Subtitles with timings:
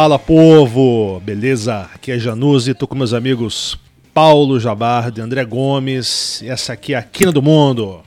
[0.00, 1.90] Fala povo, beleza?
[1.92, 3.76] Aqui é Januzzi, tô com meus amigos
[4.14, 6.40] Paulo Jabardo e André Gomes.
[6.40, 8.00] E essa aqui é a Quina do Mundo.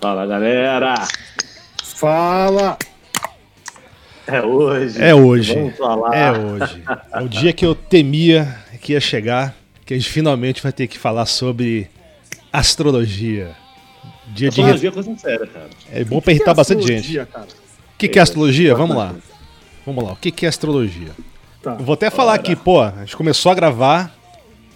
[0.00, 1.06] Fala galera!
[1.84, 2.76] Fala!
[4.26, 5.00] É hoje.
[5.00, 5.54] É hoje.
[5.54, 6.16] Vamos falar.
[6.16, 6.82] É hoje.
[7.12, 9.54] É o dia que eu temia que ia chegar,
[9.86, 11.88] que a gente finalmente vai ter que falar sobre
[12.52, 13.52] astrologia.
[14.34, 14.60] Dia de.
[14.62, 15.70] Astrologia é coisa séria, cara.
[15.92, 17.20] É bom pra irritar bastante gente.
[17.20, 17.26] O
[17.96, 18.74] que, que é astrologia?
[18.74, 19.14] Vamos lá.
[19.86, 20.12] Vamos lá.
[20.12, 21.10] O que, é astrologia?
[21.62, 21.74] Tá.
[21.74, 24.14] Vou até falar aqui, pô, a gente começou a gravar,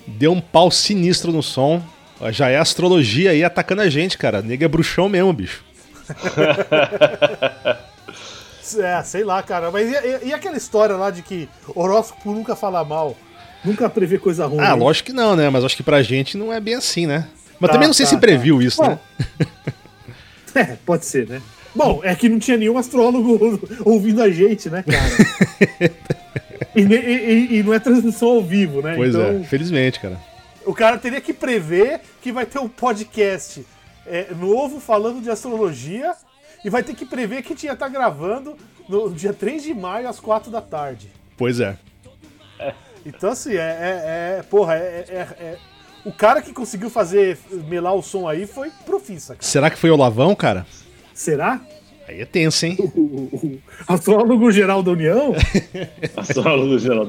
[0.07, 1.83] deu um pau sinistro no som.
[2.31, 4.41] Já é astrologia aí atacando a gente, cara.
[4.43, 5.65] Nega é bruxão mesmo, bicho.
[8.79, 9.71] É, sei lá, cara.
[9.71, 13.17] Mas e, e- e aquela história lá de que horóscopo nunca fala mal?
[13.65, 14.61] Nunca prevê coisa ruim.
[14.61, 14.79] Ah, hein?
[14.81, 15.49] lógico que não, né?
[15.49, 17.29] Mas acho que pra gente não é bem assim, né?
[17.61, 18.99] Mas Tá, também não sei tá, se previu isso, Bom, né?
[20.55, 21.41] É, pode ser, né?
[21.77, 25.91] Bom, é que não tinha nenhum astrólogo ouvindo a gente, né, cara?
[26.75, 28.95] e, e- e- não é transmissão ao vivo, né?
[28.97, 30.19] Pois então, é, felizmente, cara.
[30.65, 33.65] o cara teria que prever que vai ter um podcast
[34.07, 36.13] é, novo falando de astrologia
[36.65, 38.57] e vai ter que prever que a gente ia estar gravando
[38.89, 41.11] no dia 3 de maio às 4 da tarde.
[41.37, 41.77] Pois é.
[43.05, 43.57] Então, assim, é.
[43.59, 45.59] é, é- porra, é, é- é-
[46.05, 47.37] O cara que conseguiu fazer
[47.69, 49.45] melar o som aí foi profissa, cara.
[49.45, 50.65] Será que foi o Lavão, cara?
[51.17, 51.61] Será?
[52.07, 52.77] Aí é tenso, hein?
[52.79, 53.31] O, o-
[53.89, 55.35] o astrólogo geral da União,
[56.17, 57.09] Astrólogo geral.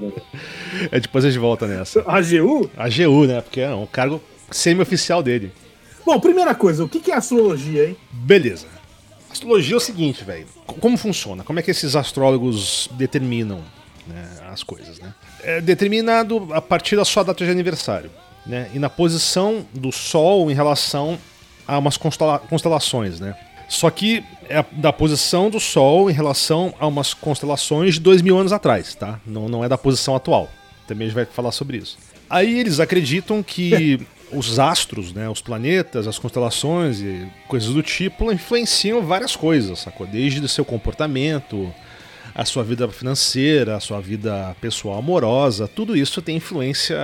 [0.92, 2.02] É, depois a gente volta nessa.
[2.08, 2.70] AGU?
[2.76, 3.42] A AGU, né?
[3.42, 5.52] Porque é um cargo semi-oficial dele.
[6.06, 7.98] Bom, primeira coisa, o que é astrologia, hein?
[8.12, 8.66] Beleza.
[9.30, 10.48] Astrologia é o seguinte, velho.
[10.80, 11.44] Como funciona?
[11.44, 13.60] Como é que esses astrólogos determinam
[14.08, 15.14] né, as coisas, né?
[15.44, 18.10] É determinado a partir da sua data de aniversário,
[18.46, 18.72] né?
[18.74, 21.20] E na posição do Sol em relação
[21.68, 23.36] a umas constela- constelações, né?
[23.68, 28.38] Só que é da posição do Sol em relação a umas constelações de dois mil
[28.38, 29.20] anos atrás, tá?
[29.26, 30.50] Não, não é da posição atual.
[30.88, 31.98] Também a gente vai falar sobre isso.
[32.30, 34.00] Aí eles acreditam que
[34.32, 40.08] os astros, né, os planetas, as constelações e coisas do tipo influenciam várias coisas, sacou?
[40.08, 41.74] Desde o seu comportamento,
[42.34, 46.98] a sua vida financeira, a sua vida pessoal amorosa, tudo isso tem influência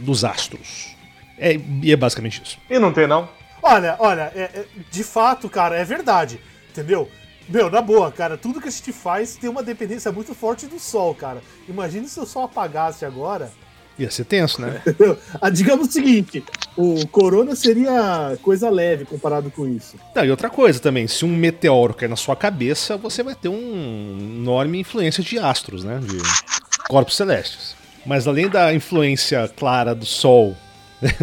[0.00, 0.94] dos astros.
[1.38, 2.58] É, e é basicamente isso.
[2.68, 3.28] E não tem, não?
[3.66, 6.40] Olha, olha, é- é- de fato, cara, é verdade,
[6.70, 7.10] entendeu?
[7.48, 10.78] Meu, na boa, cara, tudo que a gente faz tem uma dependência muito forte do
[10.78, 11.42] sol, cara.
[11.68, 13.50] Imagina se o sol apagasse agora.
[13.98, 14.80] Ia ser tenso, né?
[15.40, 16.44] Ah, digamos o seguinte,
[16.76, 19.96] o corona seria coisa leve comparado com isso.
[20.14, 23.48] Não, e outra coisa também, se um meteoro cair na sua cabeça, você vai ter
[23.48, 25.98] um enorme influência de astros, né?
[26.00, 26.18] De
[26.88, 27.74] corpos celestes.
[28.04, 30.54] Mas além da influência clara do Sol,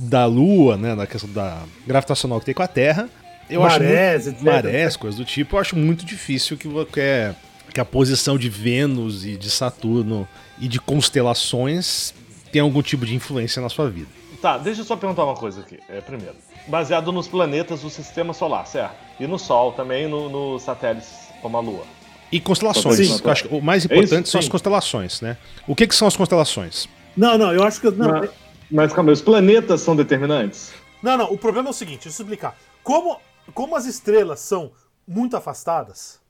[0.00, 0.94] da Lua, né?
[0.94, 3.08] Na questão da gravitacional que tem com a Terra,
[3.48, 7.34] eu Marés, acho muito, marés, coisas do tipo, eu acho muito difícil que, que, é-
[7.74, 10.26] que a posição de Vênus e de Saturno
[10.58, 12.14] e de constelações
[12.52, 14.08] tenha algum tipo de influência na sua vida.
[14.40, 15.78] Tá, deixa eu só perguntar uma coisa aqui.
[15.88, 16.34] É, primeiro,
[16.66, 18.94] baseado nos planetas do sistema solar, certo?
[19.18, 21.10] E no Sol também, no- nos satélites
[21.42, 21.84] como a Lua.
[22.32, 22.96] E constelações.
[22.96, 23.20] Sim.
[23.22, 23.92] Eu acho que o mais isso?
[23.92, 25.36] importante são as constelações, né?
[25.66, 26.88] O que, que são as constelações?
[27.16, 27.90] Não, não, eu acho que.
[27.90, 28.30] Não, Mas,
[28.70, 30.72] mas calma os planetas são determinantes?
[31.02, 32.56] não, não, o problema é o seguinte, deixa eu explicar.
[32.82, 33.18] Como,
[33.54, 34.72] como as estrelas são
[35.06, 36.20] muito afastadas,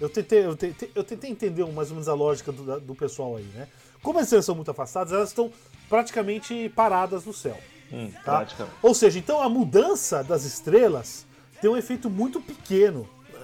[0.00, 3.36] eu tentei, eu tentei, eu tentei entender mais ou menos a lógica do, do pessoal
[3.36, 3.68] aí, né?
[4.02, 5.52] Como as estrelas são muito afastadas, elas estão
[5.88, 7.56] praticamente paradas no céu.
[7.92, 8.38] Hum, Tá?
[8.38, 8.76] praticamente.
[8.82, 11.26] Ou seja, então a mudança das estrelas
[11.60, 13.38] tem um efeito muito pequeno eh,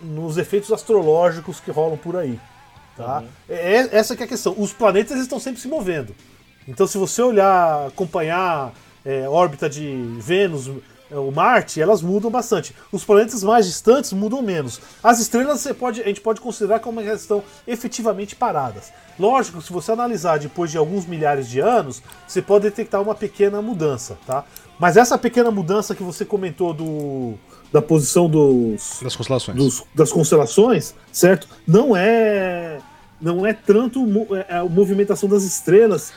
[0.00, 2.40] nos efeitos astrológicos que rolam por aí.
[2.96, 3.22] Tá?
[3.48, 4.54] É, essa que é a questão.
[4.58, 6.14] Os planetas estão sempre se movendo.
[6.68, 8.72] Então, se você olhar, acompanhar
[9.04, 10.70] é, órbita de Vênus,
[11.10, 12.74] é, o Marte, elas mudam bastante.
[12.92, 14.80] Os planetas mais distantes mudam menos.
[15.02, 18.92] As estrelas você pode, a gente pode considerar como elas estão efetivamente paradas.
[19.18, 23.60] Lógico, se você analisar depois de alguns milhares de anos, você pode detectar uma pequena
[23.60, 24.44] mudança, tá?
[24.78, 27.34] Mas essa pequena mudança que você comentou do,
[27.72, 29.56] da posição dos, Das constelações.
[29.58, 31.48] dos- das constelações, certo?
[31.66, 32.78] Não é
[33.20, 36.10] não é tanto mo- é, a movimentação das estrelas,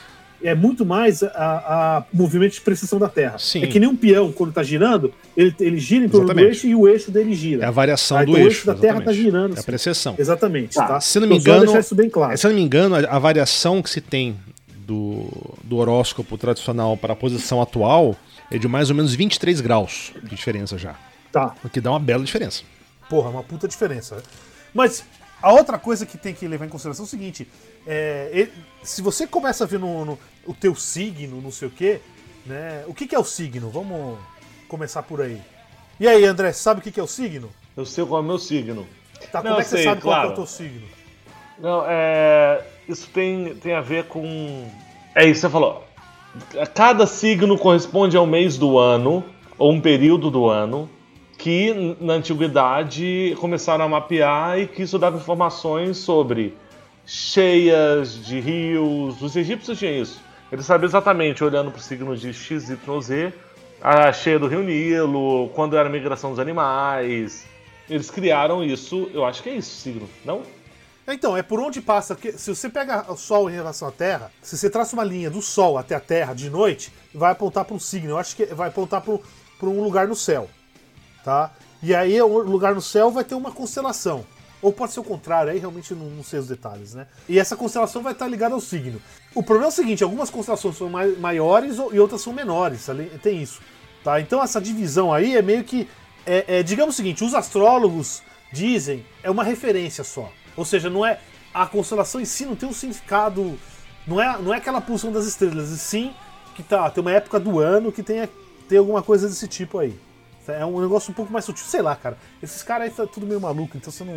[0.44, 3.38] é muito mais a, a movimento de precessão da Terra.
[3.38, 3.62] Sim.
[3.62, 6.56] É que nem um peão, quando está girando, ele, ele gira em torno do Exatamente.
[6.56, 7.68] eixo e o eixo dele É gira.
[7.68, 8.56] a variação Ah, do então o eixo.
[8.58, 9.22] eixo da Terra tá exatamente.
[9.22, 10.14] girando, É a precessão.
[10.18, 11.00] Exatamente, tá?
[11.00, 12.36] Se não me Então, engano, isso bem claro.
[12.38, 14.36] se eu não me engano, a, a variação que se tem
[14.86, 15.26] do,
[15.62, 18.14] do horóscopo tradicional para a posição atual
[18.50, 20.94] é de mais ou menos 23 graus de diferença já.
[21.32, 21.54] Tá.
[21.64, 22.62] O que dá uma bela diferença.
[23.08, 24.18] Porra, uma puta diferença.
[24.72, 25.04] Mas
[25.44, 27.46] a outra coisa que tem que levar em consideração é o seguinte:
[27.86, 28.48] é,
[28.82, 32.00] se você começa a ver no, no- o teu signo, não sei o quê,
[32.46, 32.84] né?
[32.86, 33.70] O que, que é o signo?
[33.70, 34.18] Vamos
[34.68, 35.40] começar por aí.
[36.00, 37.50] E aí, André, sabe o que, que é o signo?
[37.76, 38.86] Eu sei qual é o meu signo.
[39.30, 40.32] Tá, Não, como é que você sei, sabe qual que é claro.
[40.32, 40.86] o teu signo?
[41.58, 42.64] Não, é.
[42.88, 44.68] Isso tem, tem a ver com.
[45.14, 45.84] É isso que você falou.
[46.74, 49.24] Cada signo corresponde a um mês do ano,
[49.56, 50.90] ou um período do ano,
[51.38, 56.56] que na antiguidade começaram a mapear e que isso dava informações sobre
[57.06, 59.20] cheias de rios.
[59.20, 60.22] Os egípcios tinham isso.
[60.50, 62.70] Eles sabiam exatamente, olhando para o signo de X,
[63.82, 67.44] a cheia do rio Nilo, quando era a migração dos animais.
[67.90, 70.42] Eles criaram isso, eu acho que é isso, signo, não?
[71.06, 72.14] Então, é por onde passa.
[72.14, 75.28] Porque se você pega o Sol em relação à Terra, se você traça uma linha
[75.28, 78.10] do Sol até a Terra de noite, vai apontar para um signo.
[78.10, 80.48] Eu acho que vai apontar para um lugar no céu.
[81.24, 81.50] Tá?
[81.82, 84.24] E aí, o lugar no céu vai ter uma constelação.
[84.62, 87.06] Ou pode ser o contrário, aí realmente não, não sei os detalhes, né?
[87.28, 89.00] E essa constelação vai estar ligada ao signo.
[89.34, 92.86] O problema é o seguinte: algumas constelações são maiores e outras são menores.
[93.22, 93.60] Tem isso.
[94.02, 94.20] Tá?
[94.20, 95.88] Então, essa divisão aí é meio que.
[96.24, 98.22] É, é, digamos o seguinte: os astrólogos
[98.52, 100.30] dizem, é uma referência só.
[100.56, 101.18] Ou seja, não é
[101.54, 103.56] a constelação em si não tem um significado,
[104.06, 106.12] não é, não é aquela pulsão das estrelas, e sim
[106.56, 108.28] que tá, tem uma época do ano que tem,
[108.68, 109.98] tem alguma coisa desse tipo aí.
[110.48, 112.16] É um negócio um pouco mais sutil, sei lá, cara.
[112.42, 114.16] Esses caras aí tá tudo meio maluco, então você não,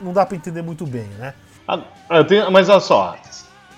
[0.00, 1.34] não dá para entender muito bem, né?
[1.66, 3.16] Ah, tenho, mas olha só,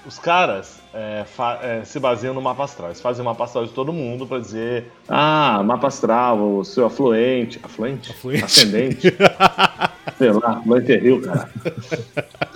[0.06, 2.88] os caras é, fa, é, se baseiam no mapa astral.
[2.88, 6.87] Eles fazem o mapa astral de todo mundo para dizer: Ah, mapa astral, o seu
[6.87, 7.61] afluente.
[7.62, 8.11] Afluente?
[8.11, 8.44] afluente.
[8.44, 9.17] Ascendente.
[10.19, 11.50] Sei lá, afluente é rio, cara.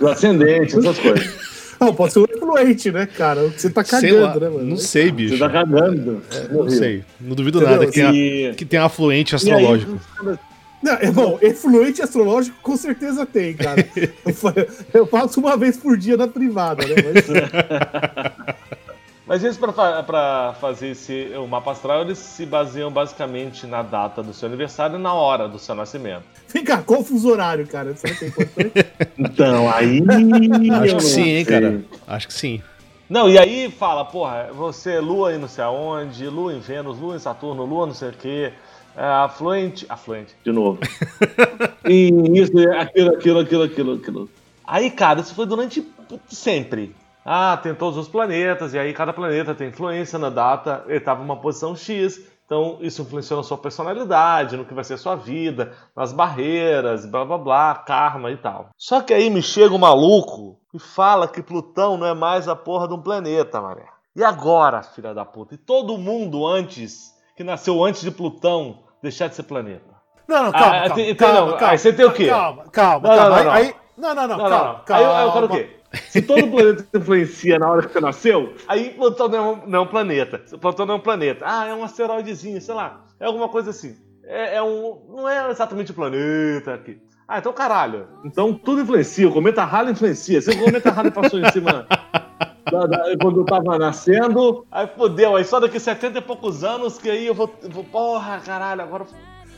[0.01, 1.52] O ascendente, essas coisas.
[1.83, 3.47] Não, pode ser o efluente, né, cara?
[3.49, 4.63] Você tá cagando, né, mano?
[4.63, 5.33] Não sei, bicho.
[5.33, 6.21] Você tá cagando.
[6.31, 7.03] É, não sei.
[7.19, 7.77] Não duvido Entendeu?
[7.77, 9.99] nada que, tenha, que tenha afluente astrológico.
[10.25, 10.37] Aí,
[10.83, 13.87] não, bom, efluente astrológico com certeza tem, cara.
[14.93, 16.95] Eu faço uma vez por dia na privada, né?
[17.13, 17.25] Mas,
[19.33, 24.31] Mas eles, para fazer esse, o mapa astral, eles se baseiam basicamente na data do
[24.31, 26.21] seu aniversário e na hora do seu nascimento.
[26.49, 27.95] Vem cá, qual fuso horário, cara?
[27.95, 28.85] Será que é importante?
[29.17, 30.03] então, aí.
[30.83, 31.83] Acho que sim, hein, cara.
[32.05, 32.61] Acho que sim.
[33.09, 37.15] Não, e aí fala, porra, você, lua aí não sei aonde, lua em Vênus, lua
[37.15, 38.53] em Saturno, lua não sei o quê.
[38.95, 39.83] É, afluente.
[39.89, 40.77] Afluente, de novo.
[41.89, 44.29] e isso, aquilo, aquilo, aquilo, aquilo, aquilo.
[44.63, 45.83] Aí, cara, isso foi durante
[46.29, 46.95] sempre.
[47.25, 51.21] Ah, tem todos os planetas, e aí cada planeta tem influência na data, ele estava
[51.21, 55.15] uma posição X, então isso influenciou na sua personalidade, no que vai ser a sua
[55.15, 58.69] vida, nas barreiras, blá blá blá, karma e tal.
[58.77, 62.55] Só que aí me chega um maluco e fala que Plutão não é mais a
[62.55, 63.85] porra de um planeta, mané.
[64.15, 65.55] E agora, filha da puta?
[65.55, 69.93] E todo mundo antes, que nasceu antes de Plutão, deixar de ser planeta.
[70.27, 72.27] Não, não, calma, ah, calma, tem, calma, não, calma, Aí você tem o quê?
[72.27, 73.37] Calma, calma, não, calma.
[73.37, 75.17] Não, não, aí, não, não, não, não, calma, calma.
[75.17, 75.79] Aí eu, eu quero o quê?
[76.09, 79.79] Se todo planeta influencia na hora que você nasceu, aí Plutão não é, um, não
[79.79, 80.39] é um planeta.
[80.59, 81.45] Plutão não é um planeta.
[81.47, 83.05] Ah, é um asteroidezinho, sei lá.
[83.19, 83.95] É alguma coisa assim.
[84.23, 85.01] É, é um.
[85.09, 86.99] Não é exatamente um planeta aqui.
[87.27, 88.07] Ah, então caralho.
[88.25, 89.27] Então tudo influencia.
[89.27, 90.41] O cometa Halley influencia.
[90.41, 91.87] Se o cometa Halley passou em cima
[92.71, 94.65] da, da, quando eu tava nascendo.
[94.71, 97.53] Aí fodeu, aí só daqui 70 e poucos anos que aí eu vou.
[97.69, 99.05] vou porra, caralho, agora.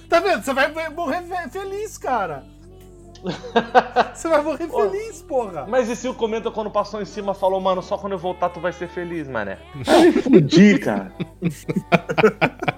[0.10, 0.44] Tá vendo?
[0.44, 2.44] Você vai morrer feliz, cara.
[4.13, 5.66] Você vai morrer feliz, porra.
[5.68, 8.50] Mas e se o comenta quando passou em cima falou, mano, só quando eu voltar
[8.50, 9.57] tu vai ser feliz, mané?
[9.88, 11.12] Aí fudi, cara.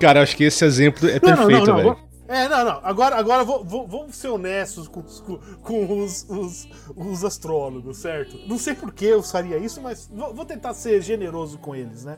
[0.00, 1.96] cara, acho que esse exemplo é perfeito, velho.
[2.26, 2.80] É, não, não.
[2.82, 8.38] Agora, agora vou, vou, vamos ser honestos com, com, com os, os, os, astrólogos, certo?
[8.48, 12.04] Não sei por que eu faria isso, mas vou, vou, tentar ser generoso com eles,
[12.04, 12.16] né?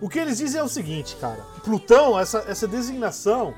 [0.00, 1.44] O que eles dizem é o seguinte, cara.
[1.64, 3.52] Plutão, essa, essa designação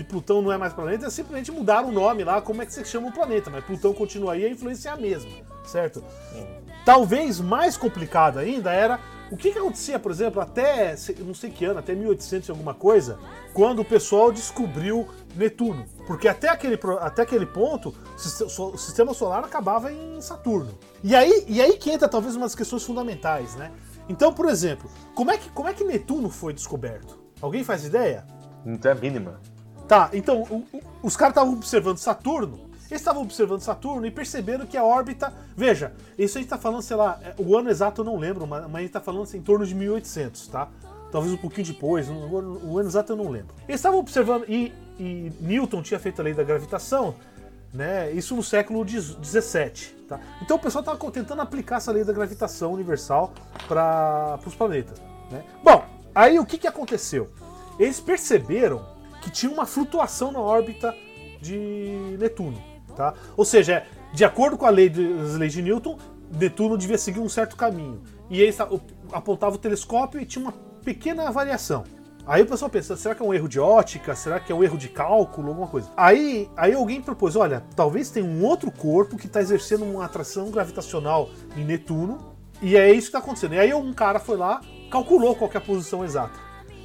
[0.00, 2.72] de Plutão não é mais planeta, é simplesmente mudar o nome lá, como é que
[2.72, 5.30] você chama o planeta, mas Plutão continua aí, a influência a mesma,
[5.64, 6.02] certo?
[6.86, 8.98] Talvez mais complicado ainda era
[9.30, 12.72] o que, que acontecia, por exemplo, até não sei que ano, até 1800 e alguma
[12.72, 13.18] coisa,
[13.52, 15.84] quando o pessoal descobriu Netuno.
[16.06, 20.76] Porque até aquele, até aquele ponto, o sistema solar acabava em Saturno.
[21.04, 23.70] E aí, e aí que entra talvez umas questões fundamentais, né?
[24.08, 27.20] Então, por exemplo, como é que, como é que Netuno foi descoberto?
[27.40, 28.26] Alguém faz ideia?
[28.64, 29.40] Não tem a mínima.
[29.90, 32.70] Tá, então o, o, os caras estavam observando Saturno.
[32.88, 35.34] Eles estavam observando Saturno e perceberam que a órbita.
[35.56, 38.46] Veja, isso a gente tá falando, sei lá, é, o ano exato eu não lembro,
[38.46, 40.68] mas, mas a gente tá falando assim, em torno de 1800, tá?
[41.10, 43.52] Talvez um pouquinho depois, o, o ano exato eu não lembro.
[43.66, 47.16] Eles estavam observando, e, e Newton tinha feito a lei da gravitação,
[47.74, 48.12] né?
[48.12, 50.06] Isso no século XVII.
[50.08, 50.20] Tá?
[50.40, 53.32] Então o pessoal estava tentando aplicar essa lei da gravitação universal
[53.66, 55.02] para os planetas.
[55.32, 55.42] Né?
[55.64, 57.32] Bom, aí o que, que aconteceu?
[57.76, 58.86] Eles perceberam
[59.20, 60.94] que tinha uma flutuação na órbita
[61.40, 61.56] de
[62.18, 62.62] Netuno.
[62.96, 63.14] Tá?
[63.36, 65.98] Ou seja, de acordo com a lei de, as leis de Newton,
[66.32, 68.02] Netuno devia seguir um certo caminho.
[68.28, 68.54] E aí
[69.12, 70.52] apontava o telescópio e tinha uma
[70.84, 71.84] pequena variação.
[72.26, 74.14] Aí o pessoal pensa, será que é um erro de ótica?
[74.14, 75.48] Será que é um erro de cálculo?
[75.48, 75.90] Alguma coisa.
[75.96, 80.50] Aí, aí alguém propôs, olha, talvez tenha um outro corpo que está exercendo uma atração
[80.50, 83.54] gravitacional em Netuno, e é isso que está acontecendo.
[83.54, 84.60] E aí um cara foi lá,
[84.90, 86.38] calculou qual é a posição exata.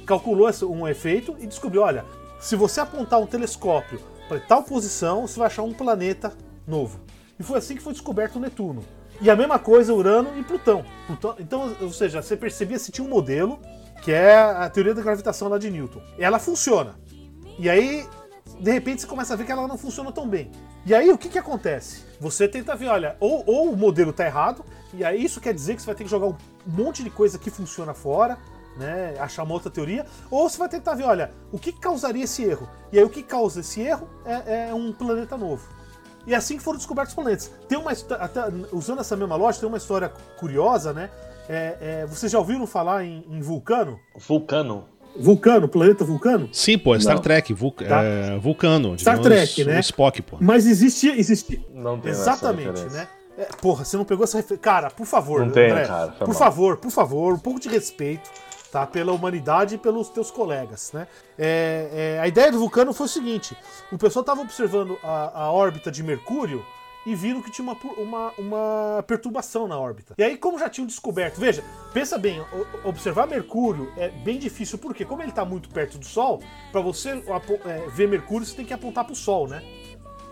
[0.06, 2.04] Calculou um efeito e descobriu, olha,
[2.40, 6.32] se você apontar um telescópio para tal posição, você vai achar um planeta
[6.66, 7.00] novo.
[7.38, 8.84] E foi assim que foi descoberto o Netuno.
[9.20, 10.84] E a mesma coisa Urano e Plutão.
[11.06, 13.58] Plutão então, ou seja, você percebia se tinha um modelo
[14.02, 16.02] que é a teoria da gravitação lá de Newton.
[16.18, 16.94] Ela funciona.
[17.58, 18.06] E aí,
[18.60, 20.50] de repente, você começa a ver que ela não funciona tão bem.
[20.84, 22.04] E aí, o que, que acontece?
[22.20, 24.64] Você tenta ver, olha, ou, ou o modelo está errado,
[24.94, 27.38] e aí isso quer dizer que você vai ter que jogar um monte de coisa
[27.38, 28.38] que funciona fora,
[28.76, 32.42] né, achar uma outra teoria, ou você vai tentar ver, olha, o que causaria esse
[32.44, 32.68] erro?
[32.92, 35.66] E aí o que causa esse erro é, é um planeta novo.
[36.26, 37.52] E é assim que foram descobertos os planetas.
[37.68, 38.40] Tem uma até,
[38.72, 41.08] usando essa mesma lógica, tem uma história curiosa, né?
[41.48, 44.00] É, é, vocês já ouviram falar em, em Vulcano?
[44.16, 44.84] Vulcano.
[45.18, 46.48] Vulcano, planeta Vulcano?
[46.52, 47.22] Sim, pô, é Star Não.
[47.22, 48.02] Trek, Vulc tá.
[48.02, 48.98] é, Vulcano.
[48.98, 49.80] Star Trek, né?
[49.80, 50.36] Spock, pô.
[50.40, 51.18] Mas existia.
[51.18, 51.60] existia...
[51.72, 53.08] Não tem Exatamente, né?
[53.38, 54.62] É, porra, você não pegou essa referência.
[54.62, 56.36] Cara, por favor, não tem, André, cara, por mal.
[56.36, 58.30] favor, por favor, um pouco de respeito.
[58.70, 60.92] Tá, pela humanidade e pelos teus colegas.
[60.92, 61.06] Né?
[61.38, 63.56] É, é, a ideia do Vulcano foi o seguinte:
[63.92, 66.64] o pessoal estava observando a, a órbita de Mercúrio
[67.06, 70.14] e viram que tinha uma, uma, uma, perturbação na órbita.
[70.18, 71.62] E aí, como já tinham descoberto, veja,
[71.94, 72.44] pensa bem,
[72.82, 76.42] observar Mercúrio é bem difícil, porque como ele está muito perto do Sol,
[76.72, 77.22] para você
[77.64, 79.62] é, ver Mercúrio, você tem que apontar para o Sol, né?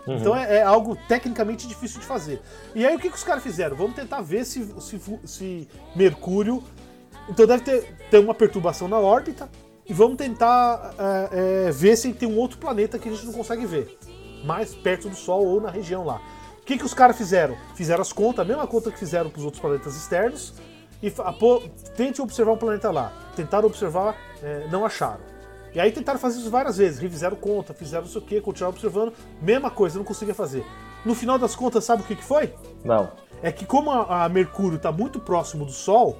[0.05, 0.17] Uhum.
[0.17, 2.41] Então é, é, algo tecnicamente difícil de fazer.
[2.75, 3.75] E aí o que, que os caras fizeram?
[3.75, 6.61] Vamos tentar ver se, se, se Mercúrio.
[7.29, 9.49] Então deve ter, ter uma perturbação na órbita.
[9.87, 13.33] E vamos tentar é, é, ver se tem um outro planeta que a gente não
[13.33, 13.97] consegue ver.
[14.43, 16.19] Mais perto do Sol ou na região lá.
[16.59, 17.55] O que, que os caras fizeram?
[17.75, 20.55] Fizeram as contas, a mesma conta que fizeram para os outros planetas externos,
[21.03, 21.61] e pô,
[21.95, 23.13] tente observar um planeta lá.
[23.35, 25.21] Tentaram observar, é, não acharam.
[25.75, 28.73] E aí tentaram fazer isso várias vezes, revisaram conta, fizeram não sei o que, continuaram
[28.73, 30.65] observando, mesma coisa, não conseguia fazer.
[31.05, 32.51] No final das contas, sabe o que, que foi?
[32.83, 33.11] Não.
[33.43, 36.17] É que como a, a Mercúrio está muito próximo do Sol,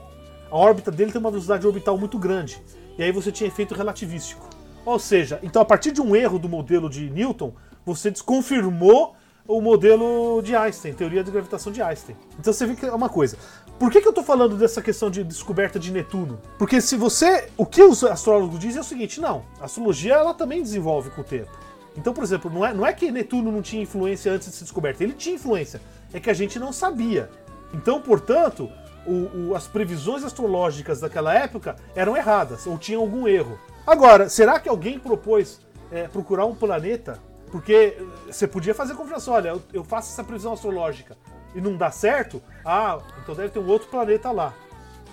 [0.50, 2.62] a órbita dele tem uma velocidade orbital muito grande.
[2.98, 4.48] E aí você tinha efeito relativístico.
[4.86, 7.54] Ou seja, então a partir de um erro do modelo de Newton,
[7.86, 9.16] você desconfirmou
[9.48, 12.16] o modelo de Einstein, teoria de gravitação de Einstein.
[12.40, 13.38] Então você vê que é uma coisa.
[13.78, 16.40] Por que, que eu estou falando dessa questão de descoberta de Netuno?
[16.58, 17.50] Porque se você.
[17.58, 21.22] O que os astrólogos dizem é o seguinte: não, a astrologia ela também desenvolve com
[21.22, 21.52] o tempo.
[21.98, 24.64] Então, por exemplo, não é, não é que Netuno não tinha influência antes de ser
[24.64, 25.82] descoberto, ele tinha influência,
[26.14, 27.30] é que a gente não sabia.
[27.74, 28.70] Então, portanto,
[29.05, 33.59] o, o, as previsões astrológicas daquela época eram erradas, ou tinham algum erro.
[33.85, 35.59] Agora, será que alguém propôs
[35.91, 37.19] é, procurar um planeta
[37.55, 41.15] porque eh, você podia fazer confirmação, olha, eu, eu faço essa previsão astrológica
[41.55, 44.53] e não dá certo, ah, então deve ter um outro planeta lá.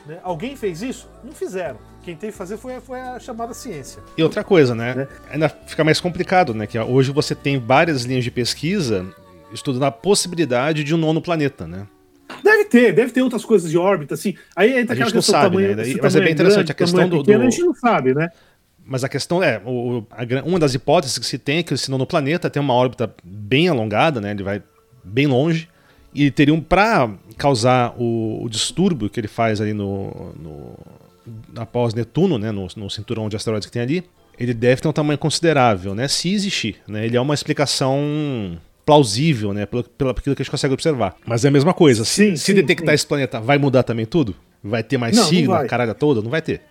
[0.05, 0.19] Né?
[0.25, 1.09] Alguém fez isso?
[1.23, 1.79] Não fizeram.
[2.03, 4.03] Quem teve que fazer foi, foi a chamada ciência.
[4.19, 4.93] E outra coisa, né?
[4.93, 5.09] né?
[5.31, 6.67] Ainda fica mais complicado, né?
[6.67, 9.07] Que hoje você tem várias linhas de pesquisa
[9.53, 11.87] estudando a possibilidade de um nono planeta, né?
[12.53, 14.35] Deve ter, deve ter outras coisas de órbita, assim.
[14.55, 15.85] Aí entra aquela questão sabe, tamanho, né?
[16.03, 17.47] Mas é bem interessante grande, a questão do, pequeno, do.
[17.47, 18.31] A gente não sabe, né?
[18.85, 21.91] Mas a questão é, o, a, uma das hipóteses que se tem é que esse
[21.91, 24.33] nono planeta tem uma órbita bem alongada, né?
[24.33, 24.63] Ele vai
[25.03, 25.69] bem longe.
[26.15, 30.79] E teriam para causar o, o, distúrbio que ele faz ali no, no
[31.57, 34.05] após Netuno, né, no, no, cinturão de asteroides que tem ali,
[34.39, 36.77] ele deve ter um tamanho considerável, né, se existir.
[36.87, 41.17] Né, ele é uma explicação plausível, né, pelo, pelo aquilo que a gente consegue observar.
[41.25, 42.05] Mas é a mesma coisa.
[42.05, 42.95] Sim, se, sim, se detectar sim.
[42.95, 44.35] esse planeta, vai mudar também tudo?
[44.63, 46.23] Vai ter mais não, signo, a caralho toda?
[46.23, 46.63] Não vai ter.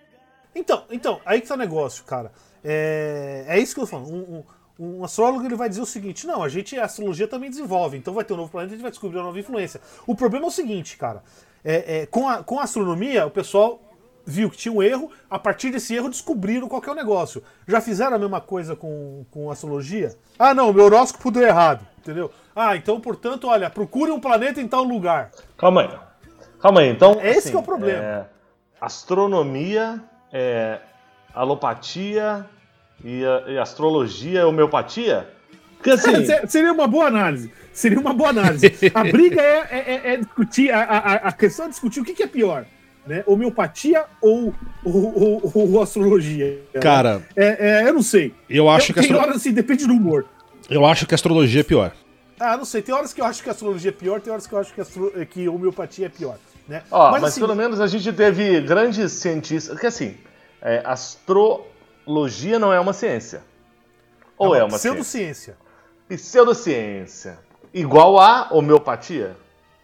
[0.55, 2.31] Então, então, aí que tá o negócio, cara.
[2.63, 4.13] É, é isso que eu tô falando.
[4.13, 4.43] Um,
[4.79, 7.97] um, um, astrólogo ele vai dizer o seguinte: não, a gente, a astrologia também desenvolve,
[7.97, 9.81] então vai ter um novo planeta, a gente vai descobrir uma nova influência.
[10.05, 11.23] O problema é o seguinte, cara.
[11.63, 13.90] É, é, com, a, com a astronomia, o pessoal
[14.25, 17.43] viu que tinha um erro, a partir desse erro descobriram qual é o negócio.
[17.67, 20.15] Já fizeram a mesma coisa com, com astrologia?
[20.37, 22.31] Ah, não, meu horóscopo deu errado, entendeu?
[22.55, 25.31] Ah, então, portanto, olha, procure um planeta em tal lugar.
[25.57, 25.89] Calma aí.
[26.59, 27.17] Calma aí, então.
[27.19, 28.03] É esse assim, que é o problema.
[28.03, 28.25] É,
[28.79, 30.01] astronomia
[30.31, 30.79] é,
[31.33, 32.45] alopatia
[33.03, 35.27] e, e astrologia é homeopatia?
[35.77, 36.47] Porque, assim...
[36.47, 37.51] Seria uma boa análise.
[37.73, 38.71] Seria uma boa análise.
[38.93, 42.13] A briga é, é, é, é discutir, a, a, a, questão é discutir o que,
[42.13, 42.65] que é pior.
[43.05, 43.23] Né?
[43.25, 44.53] Homeopatia ou,
[44.85, 46.61] ou, ou, ou astrologia?
[46.79, 48.33] Cara, é, é, eu não sei.
[48.49, 49.17] Eu acho eu, que tem astro...
[49.17, 50.25] horas assim, depende do humor.
[50.69, 51.91] Eu acho que a astrologia é pior.
[52.39, 52.81] Ah, não sei.
[52.81, 54.73] Tem horas que eu acho que a astrologia é pior, tem horas que eu acho
[54.73, 55.11] que, astro...
[55.29, 56.37] que homeopatia é pior.
[56.67, 56.83] Né?
[56.91, 59.73] Ó, mas, mas assim, pelo menos a gente teve grandes cientistas.
[59.73, 60.17] Porque assim,
[60.61, 63.43] é, astrologia não é uma ciência.
[64.37, 65.57] Ou é, é uma pseudociência.
[66.07, 67.39] Pseudociência.
[67.73, 69.35] Igual a homeopatia?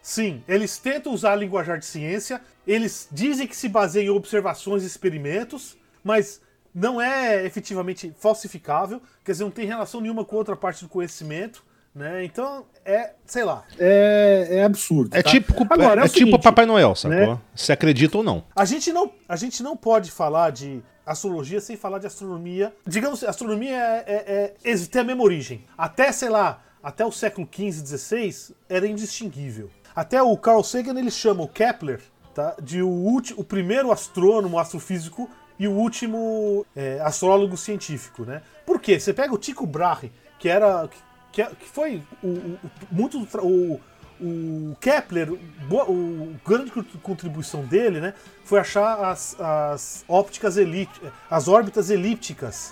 [0.07, 4.83] Sim, eles tentam usar a linguajar de ciência, eles dizem que se baseiam em observações
[4.83, 6.39] e experimentos, mas
[6.73, 11.61] não é efetivamente falsificável, quer dizer, não tem relação nenhuma com outra parte do conhecimento,
[11.93, 12.23] né?
[12.23, 15.13] Então, é, sei lá, é, é absurdo.
[15.13, 15.29] É tá?
[15.29, 17.35] tipo, Agora, é, o é tipo seguinte, Papai Noel, sacou?
[17.35, 17.39] né?
[17.53, 18.45] Se acredita ou não.
[18.55, 22.73] A gente não, a gente não pode falar de astrologia sem falar de astronomia.
[22.87, 25.65] Digamos, astronomia é, é, é, tem a mesma origem.
[25.77, 29.69] Até, sei lá, até o século XV, XVI, era indistinguível.
[29.97, 31.99] Até o Carl Sagan, ele chama o Kepler
[32.35, 35.27] tá, de o, ulti- o primeiro astrônomo, astrofísico
[35.57, 38.43] e o último é, astrólogo científico, né?
[38.63, 38.99] Por quê?
[38.99, 40.87] Você pega o Tycho Brahe, que era...
[41.31, 42.59] que, que foi o, o-
[42.91, 43.17] muito...
[43.39, 43.81] o,
[44.21, 45.33] o Kepler,
[45.67, 48.13] boa, o grande co- contribuição dele, né,
[48.43, 52.71] foi achar as, as ópticas elípticas, as órbitas elípticas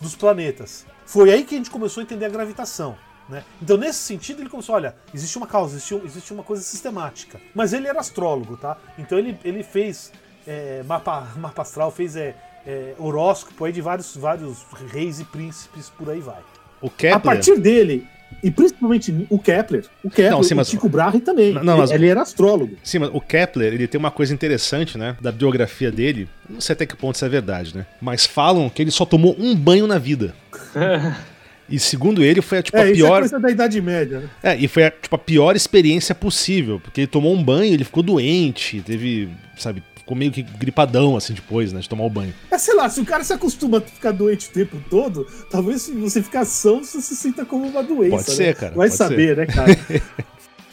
[0.00, 0.86] dos planetas.
[1.06, 2.94] Foi aí que a gente começou a entender a gravitação.
[3.28, 3.44] Né?
[3.60, 7.38] Então, nesse sentido, ele começou: olha, existe uma causa, existe, um- existe uma coisa sistemática.
[7.54, 8.76] Mas ele era astrólogo, tá?
[8.98, 10.10] Então, ele, ele fez
[10.46, 12.34] é, mapa, mapa astral, fez é,
[12.66, 16.40] é, horóscopo aí de vários, vários reis e príncipes, por aí vai.
[16.80, 17.16] O Kepler.
[17.16, 18.06] A partir dele,
[18.42, 21.52] e principalmente o Kepler, o Kepler, Não, sim, mas- o Tycho Brahe também.
[21.52, 22.76] Não, não, mas- ele, ele era astrólogo.
[22.82, 25.16] Sim, mas o Kepler, ele tem uma coisa interessante, né?
[25.20, 26.28] Da biografia dele.
[26.48, 27.84] Não sei até que ponto isso é verdade, né?
[28.00, 30.34] Mas falam que ele só tomou um banho na vida.
[31.68, 33.18] E segundo ele, foi tipo, É, a isso é pior.
[33.20, 34.28] coisa da Idade Média, né?
[34.42, 36.80] É, e foi a, tipo, a pior experiência possível.
[36.80, 41.34] Porque ele tomou um banho, ele ficou doente, teve, sabe, ficou meio que gripadão, assim,
[41.34, 41.80] depois, né?
[41.80, 42.32] De tomar o banho.
[42.50, 45.82] É, sei lá, se o cara se acostuma a ficar doente o tempo todo, talvez
[45.82, 48.16] se você ficar são, você se sinta como uma doença.
[48.16, 48.52] Pode ser, né?
[48.54, 49.76] cara, Vai saber, né, cara?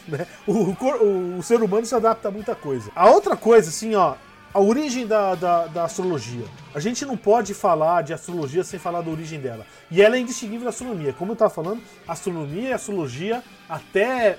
[0.08, 0.24] Né?
[0.46, 2.88] O, o- o ser humano se adapta a muita coisa.
[2.94, 4.14] A outra coisa, assim, ó,
[4.56, 6.46] a origem da, da, da astrologia.
[6.74, 9.66] A gente não pode falar de astrologia sem falar da origem dela.
[9.90, 11.12] E ela é indistinguível da astronomia.
[11.12, 14.38] Como eu tava falando, astronomia e astrologia, até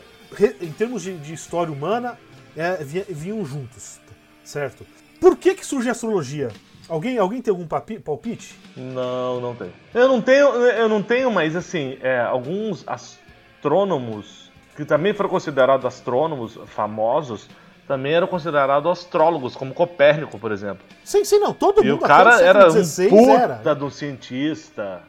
[0.59, 2.17] em termos de, de história humana,
[2.55, 3.99] é, vi- vinham juntos,
[4.43, 4.87] certo?
[5.21, 6.49] Por que que surge a astrologia?
[6.89, 8.55] Alguém, alguém tem algum palpite?
[8.75, 9.71] Não, não tem.
[9.93, 15.85] Eu não tenho, eu não tenho, mas assim, é, alguns astrônomos que também foram considerados
[15.85, 17.47] astrônomos famosos
[17.87, 20.85] também eram considerados astrólogos, como Copérnico, por exemplo.
[21.03, 21.53] Sim, sim, não.
[21.53, 23.75] Todo E mundo o cara até era um XVI puta era.
[23.75, 25.03] do cientista.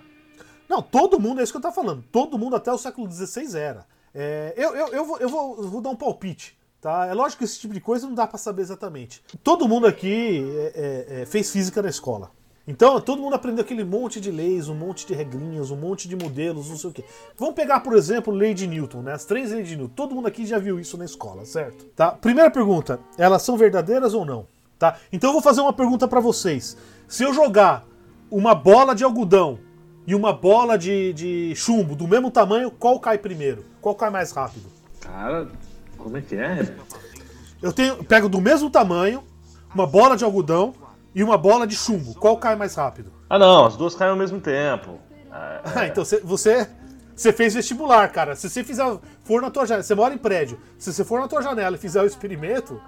[0.69, 2.05] Não, todo mundo, é isso que eu tava falando.
[2.13, 3.87] Todo mundo até o século XVI era.
[4.15, 6.57] É, eu, eu, eu, vou, eu, vou, vou dar um palpite.
[6.81, 7.07] Tá?
[7.07, 9.23] É lógico que esse tipo de coisa não dá pra saber exatamente.
[9.43, 12.31] Todo mundo aqui é, é, é, fez física na escola.
[12.71, 16.15] Então, todo mundo aprendeu aquele monte de leis, um monte de regrinhas, um monte de
[16.15, 17.03] modelos, não sei o quê.
[17.35, 19.15] Vamos pegar, por exemplo, lei de Newton, né?
[19.15, 19.95] As três leis de Newton.
[19.95, 21.87] Todo mundo aqui já viu isso na escola, certo?
[21.97, 22.11] Tá?
[22.11, 24.47] Primeira pergunta: elas são verdadeiras ou não?
[24.79, 24.99] Tá?
[25.11, 26.77] Então eu vou fazer uma pergunta pra vocês.
[27.09, 27.87] Se eu jogar
[28.31, 29.59] uma bola de algodão
[30.07, 33.65] e uma bola de, de chumbo do mesmo tamanho, qual cai primeiro?
[33.81, 34.67] Qual cai mais rápido?
[35.01, 35.49] Cara,
[35.97, 36.77] como é que é?
[37.63, 39.25] Eu tenho, pego do mesmo tamanho
[39.75, 40.75] uma bola de algodão
[41.19, 42.15] e uma bola de chumbo.
[42.15, 43.13] Qual cai mais rápido?
[43.29, 45.01] Ah, não, as duas caem ao mesmo tempo.
[45.33, 46.69] É, Ah, então você,
[47.17, 48.37] você fez vestibular, cara.
[48.37, 48.85] Se você fizer
[49.25, 50.61] for na tua janela, você mora em prédio.
[50.79, 52.81] Se você for na tua janela e fizer o experimento,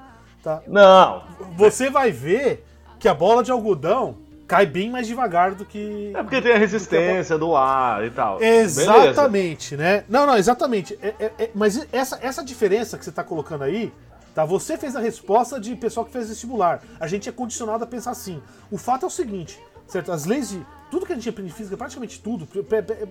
[0.45, 0.63] tá?
[0.69, 1.25] Não,
[1.57, 2.65] Você vai ver
[3.01, 6.59] que a bola de algodão cai bem mais devagar do que é porque tem a
[6.59, 8.41] resistência do ar e tal.
[8.41, 10.05] Exatamente, né?
[10.09, 10.97] Não, não, exatamente.
[11.03, 13.93] É- é- é- mas essa, essa diferença que você está colocando aí,
[14.35, 14.45] tá?
[14.45, 16.83] Você fez a resposta de pessoal que fez vestibular.
[16.99, 18.43] A gente é condicionado a pensar assim.
[18.71, 20.13] O fato é o seguinte, certo?
[20.13, 20.65] As leis de.
[20.91, 22.49] Tudo que a gente aprende em física, praticamente tudo.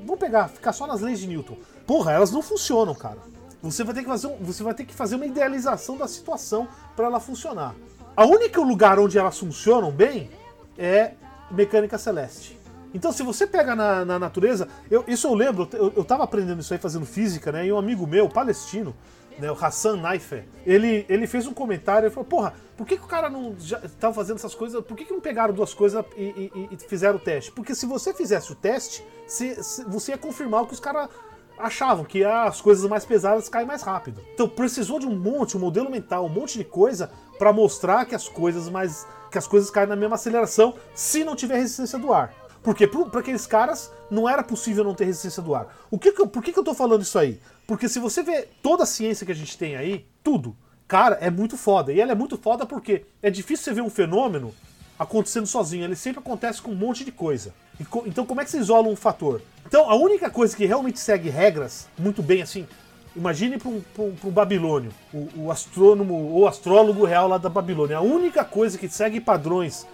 [0.05, 1.55] Vamos pegar, ficar só nas leis de Newton.
[1.87, 3.17] Porra, elas não funcionam, cara.
[3.61, 6.67] Você vai ter que fazer, um- você vai ter que fazer uma idealização da situação
[6.95, 7.73] para ela funcionar.
[8.15, 10.29] A única lugar onde elas funcionam bem
[10.77, 11.13] é
[11.51, 12.59] mecânica celeste.
[12.93, 16.59] Então, se você pega na, na natureza, eu- isso eu lembro, eu, eu tava aprendendo
[16.59, 17.65] isso aí fazendo física, né?
[17.65, 18.95] E um amigo meu, palestino,
[19.39, 23.03] né, o Hassan Naife, ele, ele fez um comentário e falou: Porra, por que, que
[23.03, 24.83] o cara não já tava fazendo essas coisas?
[24.83, 26.21] Por que, que não pegaram duas coisas e,
[26.53, 27.51] e- e- fizeram o teste?
[27.51, 31.09] Porque se você fizesse o teste, se- se- você ia confirmar o que os caras
[31.57, 34.21] achavam que as coisas mais pesadas caem mais rápido.
[34.33, 38.15] Então precisou de um monte, um modelo mental, um monte de coisa para mostrar que
[38.15, 42.11] as coisas mais que as coisas caem na mesma aceleração se não tiver resistência do
[42.13, 42.33] ar.
[42.61, 45.73] Porque para aqueles caras não era possível não ter resistência do ar.
[45.89, 47.39] O que que eu- por que, que eu tô falando isso aí?
[47.65, 50.55] Porque se você vê toda a ciência que a gente tem aí, tudo,
[50.87, 51.93] cara, é muito foda.
[51.93, 54.53] E ela é muito foda porque é difícil você ver um fenômeno
[54.97, 55.85] acontecendo sozinho.
[55.85, 57.53] Ele sempre acontece com um monte de coisa.
[57.89, 59.41] Co- Então, como é que você isola um fator?
[59.65, 62.67] Então, a única coisa que realmente segue regras muito bem assim.
[63.15, 67.97] Imagine para um, um- um babilônio, o, o astrônomo ou astrólogo real lá da Babilônia.
[67.97, 69.87] A única coisa que segue padrões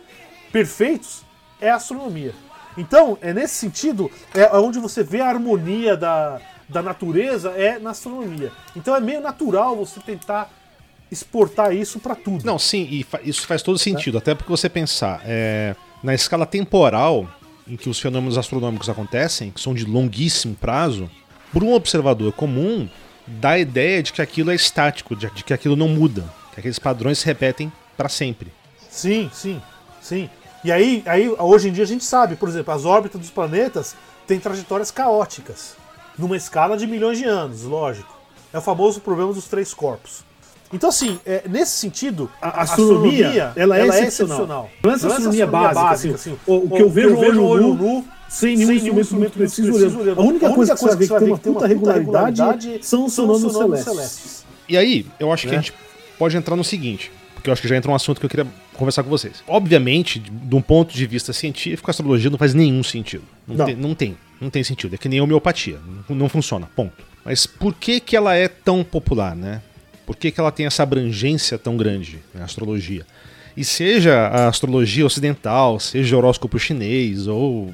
[0.52, 1.24] perfeitos
[1.62, 2.34] é a astronomia.
[2.78, 7.92] Então, é nesse sentido, é onde você vê a harmonia da, da natureza é na
[7.92, 8.52] astronomia.
[8.76, 10.52] Então é meio natural você tentar
[11.12, 12.44] exportar isso para tudo.
[12.46, 14.18] Não, sim, e fa- isso faz todo sentido.
[14.18, 17.30] Até porque você pensar, é, na escala temporal
[17.68, 21.10] em que os fenômenos astronômicos acontecem, que são de longuíssimo prazo,
[21.54, 22.90] para um observador comum,
[23.26, 26.60] dá a ideia de que aquilo é estático, de, de que aquilo não muda, que
[26.60, 28.52] aqueles padrões se repetem para sempre.
[28.90, 29.62] Sim, sim,
[30.02, 30.30] sim.
[30.66, 33.96] E aí, aí, hoje em dia a gente sabe, por exemplo, as órbitas dos planetas
[34.26, 35.76] têm trajetórias caóticas,
[36.18, 38.12] numa escala de milhões de anos, lógico.
[38.52, 40.24] É o famoso problema dos três corpos.
[40.74, 44.68] Então, assim, é, nesse sentido, a astronomia, ela, é, ela é excepcional.
[44.84, 47.46] Não é essa astronomia, básica, básica assim, assim, o, o, que eu vejo, hoje no
[47.46, 50.20] olho nu, sem nenhum instrumento muito preciso, preciso olhando.
[50.20, 53.06] A única, a única coisa que você vai ver que tem uma puta regularidade são
[53.06, 54.44] os fenômenos celestes.
[54.68, 55.62] E aí, eu acho que a né?
[55.62, 55.76] gente
[56.18, 57.12] pode entrar no seguinte,
[57.46, 59.44] porque eu acho que já entra um assunto que eu queria conversar com vocês.
[59.48, 63.24] Obviamente, de um ponto de vista científico, a astrologia não faz nenhum sentido.
[63.48, 63.66] Não, não.
[63.66, 64.96] Tem, não tem, não tem sentido.
[64.96, 65.80] É que nem homeopatia.
[66.10, 67.04] Não, não funciona, ponto.
[67.24, 69.62] Mas por que, que ela é tão popular, né?
[70.08, 73.06] Por que, que ela tem essa abrangência tão grande, né, a astrologia?
[73.56, 77.74] E seja a astrologia ocidental, seja o horóscopo chinês ou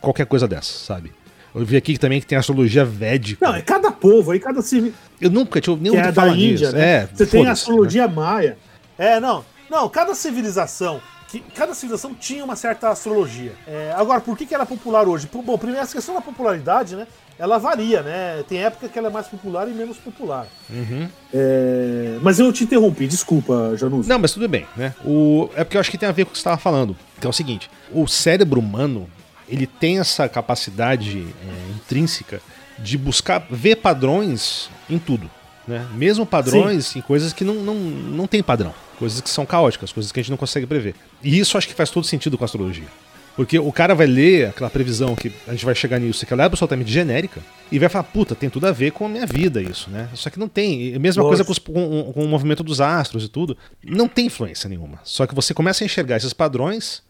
[0.00, 1.12] qualquer coisa dessa, sabe?
[1.54, 3.46] Eu vi aqui também que tem astrologia védica.
[3.46, 4.92] Não, é cada povo, aí cada civil.
[5.20, 6.72] Eu nunca tinha nem ouvido é falar da Índia, disso.
[6.72, 6.82] Né?
[6.82, 8.14] É, Você tem a astrologia né?
[8.14, 8.58] maia.
[9.00, 9.44] É, não.
[9.70, 13.52] Não, cada civilização que cada civilização tinha uma certa astrologia.
[13.66, 15.28] É, agora, por que, que ela é popular hoje?
[15.32, 17.06] Bom, primeiro, essa questão da popularidade, né?
[17.38, 18.42] Ela varia, né?
[18.48, 20.48] Tem época que ela é mais popular e menos popular.
[20.68, 21.08] Uhum.
[21.32, 22.18] É...
[22.20, 24.08] Mas eu te interrompi, desculpa, Janus.
[24.08, 24.92] Não, mas tudo bem, né?
[25.04, 25.48] O...
[25.54, 26.96] É porque eu acho que tem a ver com o que você estava falando.
[27.20, 29.08] Que é o seguinte: o cérebro humano
[29.48, 32.42] ele tem essa capacidade é, intrínseca
[32.76, 35.30] de buscar ver padrões em tudo.
[35.66, 35.86] Né?
[35.94, 36.98] Mesmo padrões Sim.
[36.98, 38.74] em coisas que não, não, não tem padrão.
[39.00, 40.94] Coisas que são caóticas, coisas que a gente não consegue prever.
[41.22, 42.86] E isso acho que faz todo sentido com a astrologia.
[43.34, 46.42] Porque o cara vai ler aquela previsão que a gente vai chegar nisso, que ela
[46.42, 47.40] é absolutamente genérica,
[47.72, 50.10] e vai falar, puta, tem tudo a ver com a minha vida isso, né?
[50.14, 50.98] Só que não tem.
[50.98, 51.42] Mesma Nossa.
[51.42, 53.56] coisa com, os, com, com, o movimento dos astros e tudo.
[53.82, 55.00] Não tem influência nenhuma.
[55.02, 57.02] Só que você começa a enxergar esses padrões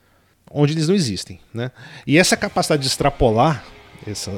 [0.49, 1.73] onde eles não existem, né?
[2.07, 3.65] E essa capacidade de extrapolar
[4.07, 4.31] essa,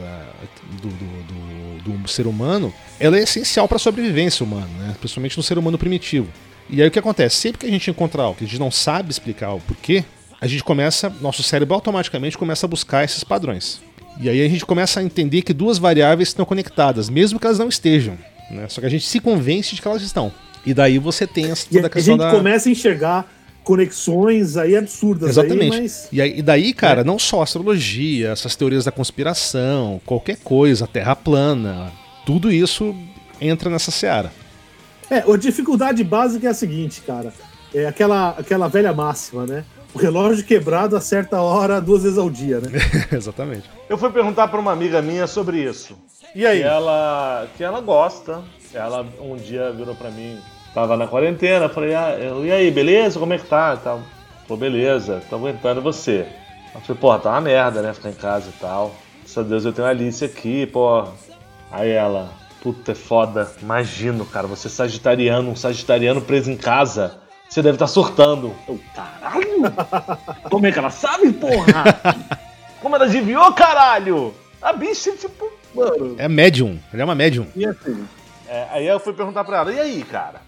[0.81, 4.97] do, do, do, do ser humano, ela é essencial para a sobrevivência humana, né?
[4.99, 6.29] principalmente no ser humano primitivo.
[6.69, 7.37] E aí o que acontece?
[7.37, 10.05] Sempre que a gente encontrar algo que a gente não sabe explicar o porquê,
[10.41, 13.81] a gente começa, nosso cérebro automaticamente começa a buscar esses padrões.
[14.21, 17.59] E aí a gente começa a entender que duas variáveis estão conectadas, mesmo que elas
[17.59, 18.19] não estejam.
[18.51, 18.67] Né?
[18.69, 20.33] Só que a gente se convence de que elas estão.
[20.65, 22.25] E daí você tem essa, toda a questão da...
[22.25, 22.39] A gente da...
[22.39, 23.33] começa a enxergar
[23.65, 25.31] conexões aí absurdas.
[25.31, 25.75] Exatamente.
[25.77, 26.09] Aí, mas...
[26.13, 27.05] e, aí, e daí, cara, é.
[27.05, 31.93] não só astrologia, essas teorias da conspiração, qualquer coisa, terra plana,
[32.27, 32.95] tudo isso
[33.41, 34.33] entra nessa seara.
[35.13, 37.33] É, a dificuldade básica é a seguinte, cara.
[37.75, 39.65] É aquela, aquela velha máxima, né?
[39.95, 42.71] O relógio quebrado a hora duas vezes ao dia, né?
[43.13, 43.71] Exatamente.
[43.89, 45.99] Eu fui perguntar para uma amiga minha sobre isso.
[46.35, 46.61] E aí?
[46.61, 48.43] Que ela, que ela gosta.
[48.73, 50.39] Ela um dia virou para mim
[50.75, 53.21] Tava na quarentena, falei, ah, eu, e aí, beleza?
[53.21, 53.77] Como é que tá?
[53.77, 54.01] Tal.
[54.49, 56.27] Pô, beleza, tô aguentando você.
[56.75, 57.93] Eu falei, porra, tá uma merda, né?
[57.93, 58.95] Ficar em casa e tal.
[59.19, 61.05] Graças a Deus eu tenho a Alice aqui, pô.
[61.71, 62.31] Aí ela,
[62.63, 63.53] puta, é foda.
[63.61, 67.19] Imagino, cara, você é sagitariano, um sagitariano preso em casa.
[67.49, 68.55] Você deve estar tá surtando.
[68.67, 69.63] Eu, caralho!
[70.49, 71.85] Como é que ela sabe, porra?
[72.81, 74.33] Como ela adivinhou, caralho?
[74.61, 76.15] A bicha, tipo, mano.
[76.19, 77.47] É médium, ele é uma médium.
[77.55, 78.07] E assim?
[78.49, 80.41] É, aí eu fui perguntar pra ela, e aí, cara?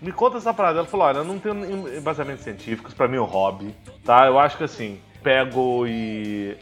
[0.00, 0.78] Me conta essa parada.
[0.78, 4.26] Ela falou: olha, eu não tenho embasamentos científicos, para mim é um hobby, tá?
[4.26, 6.56] Eu acho que assim, pego e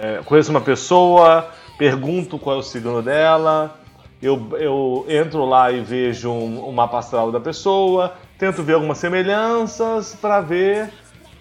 [0.00, 3.78] é, conheço uma pessoa, pergunto qual é o signo dela,
[4.20, 8.98] eu, eu entro lá e vejo um, um mapa astral da pessoa, tento ver algumas
[8.98, 10.92] semelhanças para ver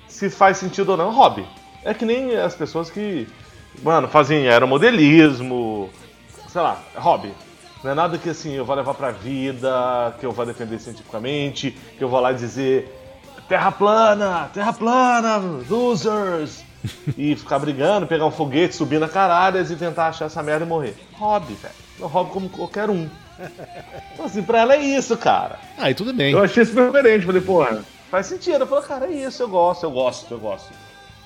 [0.08, 1.12] se faz sentido ou não.
[1.12, 1.46] Hobby.
[1.84, 3.28] É que nem as pessoas que,
[3.84, 5.90] mano, fazem aeromodelismo,
[6.50, 7.32] sei lá, hobby.
[7.84, 11.72] Não é nada que assim eu vou levar pra vida, que eu vou defender cientificamente,
[11.98, 12.92] que eu vou lá dizer
[13.48, 15.38] terra plana, terra plana,
[15.70, 16.64] losers!
[17.18, 20.68] e ficar brigando, pegar um foguete, subir na caralhas e tentar achar essa merda e
[20.68, 20.96] morrer.
[21.14, 21.85] Hobby, velho.
[22.00, 23.10] É um hobby como qualquer um.
[24.14, 25.60] Então, assim, pra ela é isso, cara.
[25.78, 26.34] Aí tudo bem.
[26.34, 27.26] Eu achei super coerente.
[27.26, 28.62] Falei, porra, faz sentido.
[28.62, 30.74] Eu falei, cara, é isso, eu gosto, eu gosto, eu gosto.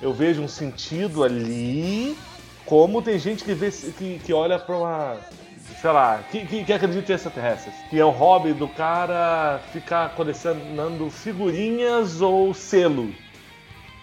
[0.00, 2.16] Eu vejo um sentido ali,
[2.64, 5.16] como tem gente que vê que, que olha pra uma
[5.80, 7.74] sei lá, que, que, que acredita em extraterrestres.
[7.88, 13.12] Que é o hobby do cara ficar colecionando figurinhas ou selo.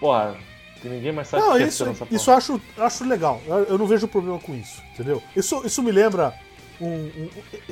[0.00, 0.36] Porra,
[0.80, 3.40] que ninguém mais sabe não, que é isso, isso eu acho, acho legal.
[3.68, 5.22] Eu não vejo problema com isso, entendeu?
[5.36, 6.34] Isso, isso me lembra
[6.80, 7.28] um, um,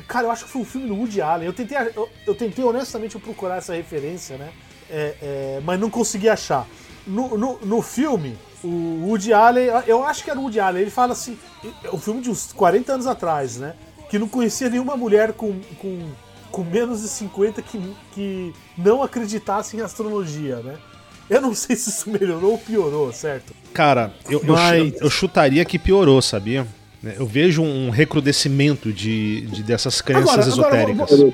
[0.07, 1.47] Cara, eu acho que foi um filme do Woody Allen.
[1.47, 4.51] Eu tentei, eu, eu tentei honestamente procurar essa referência, né?
[4.91, 6.67] É, é, mas não consegui achar.
[7.07, 10.91] No, no, no filme, o Woody Allen, eu acho que era o Woody Allen, ele
[10.91, 11.39] fala assim,
[11.85, 13.75] é um filme de uns 40 anos atrás, né?
[14.09, 16.11] que não conhecia nenhuma mulher com, com,
[16.51, 20.77] com menos de 50 que, que não acreditasse em astrologia, né?
[21.29, 23.53] Eu não sei se isso melhorou ou piorou, certo?
[23.73, 24.95] Cara, eu, Mas...
[24.95, 26.67] eu, eu chutaria que piorou, sabia?
[27.17, 31.13] Eu vejo um recrudescimento de, de dessas crenças agora, esotéricas.
[31.13, 31.33] Agora,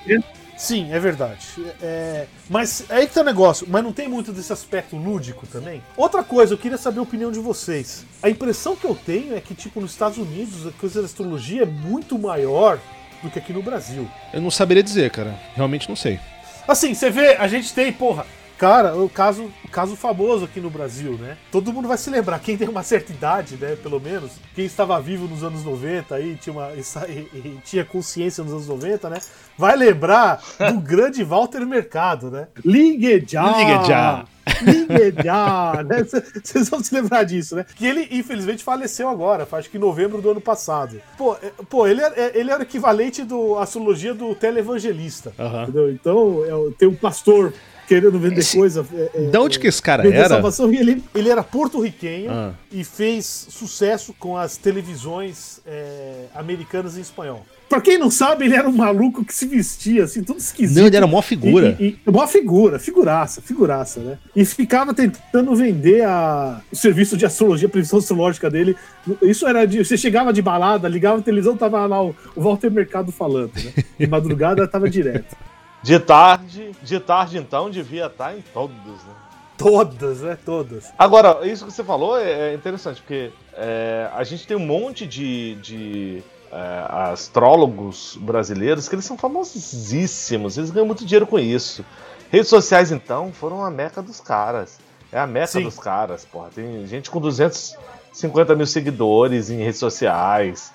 [0.56, 1.44] Sim, é verdade.
[1.82, 3.66] É, mas é aí que tá o negócio.
[3.68, 5.82] Mas não tem muito desse aspecto lúdico também?
[5.96, 8.04] Outra coisa, eu queria saber a opinião de vocês.
[8.22, 11.62] A impressão que eu tenho é que, tipo, nos Estados Unidos, a coisa da astrologia
[11.62, 12.78] é muito maior
[13.22, 14.08] do que aqui no Brasil.
[14.32, 15.34] Eu não saberia dizer, cara.
[15.56, 16.20] Realmente não sei.
[16.68, 18.24] Assim, você vê, a gente tem, porra,
[18.62, 21.36] Cara, o caso, o caso famoso aqui no Brasil, né?
[21.50, 23.74] Todo mundo vai se lembrar, quem tem uma certa idade, né?
[23.74, 28.44] Pelo menos, quem estava vivo nos anos 90 aí, tinha, uma, e, e, tinha consciência
[28.44, 29.18] nos anos 90, né?
[29.58, 30.40] Vai lembrar
[30.72, 32.46] do grande Walter Mercado, né?
[32.64, 33.42] Ligue já!
[33.50, 34.24] Ligue já!
[34.62, 35.82] Ligue já!
[35.82, 36.04] né?
[36.44, 37.66] Vocês vão se lembrar disso, né?
[37.74, 41.02] Que ele, infelizmente, faleceu agora, acho que em novembro do ano passado.
[41.18, 45.32] Pô, é, pô ele, era, é, ele era o equivalente do astrologia do televangelista.
[45.36, 45.62] Uhum.
[45.64, 45.90] Entendeu?
[45.90, 47.52] Então, é, tem um pastor
[47.92, 48.56] querendo vender esse...
[48.56, 48.86] coisa.
[48.94, 50.28] É, é, de onde que esse cara era?
[50.28, 52.52] Salvação, ele, ele era porto-riquenho ah.
[52.70, 57.44] e fez sucesso com as televisões é, americanas em espanhol.
[57.68, 60.78] Pra quem não sabe, ele era um maluco que se vestia assim, tudo esquisito.
[60.78, 61.74] Não, ele era mó figura.
[61.80, 64.18] E, e, mó figura, figuraça, figuraça, né?
[64.36, 68.76] E ficava tentando vender a, o serviço de astrologia, a previsão astrológica dele.
[69.22, 69.82] Isso era de.
[69.82, 73.72] Você chegava de balada, ligava a televisão, tava lá o, o Walter Mercado falando, né?
[73.98, 75.34] De madrugada tava direto.
[75.82, 79.14] De tarde, de tarde então devia estar em todos, né?
[79.56, 80.38] Todas, né?
[80.44, 80.92] Todas.
[80.98, 85.06] Agora, isso que você falou é, é interessante, porque é, a gente tem um monte
[85.06, 91.84] de, de é, astrólogos brasileiros que eles são famosíssimos, eles ganham muito dinheiro com isso.
[92.30, 94.78] Redes sociais, então, foram a meca dos caras.
[95.12, 95.64] É a meca Sim.
[95.64, 96.48] dos caras, porra.
[96.54, 100.72] Tem gente com 250 mil seguidores em redes sociais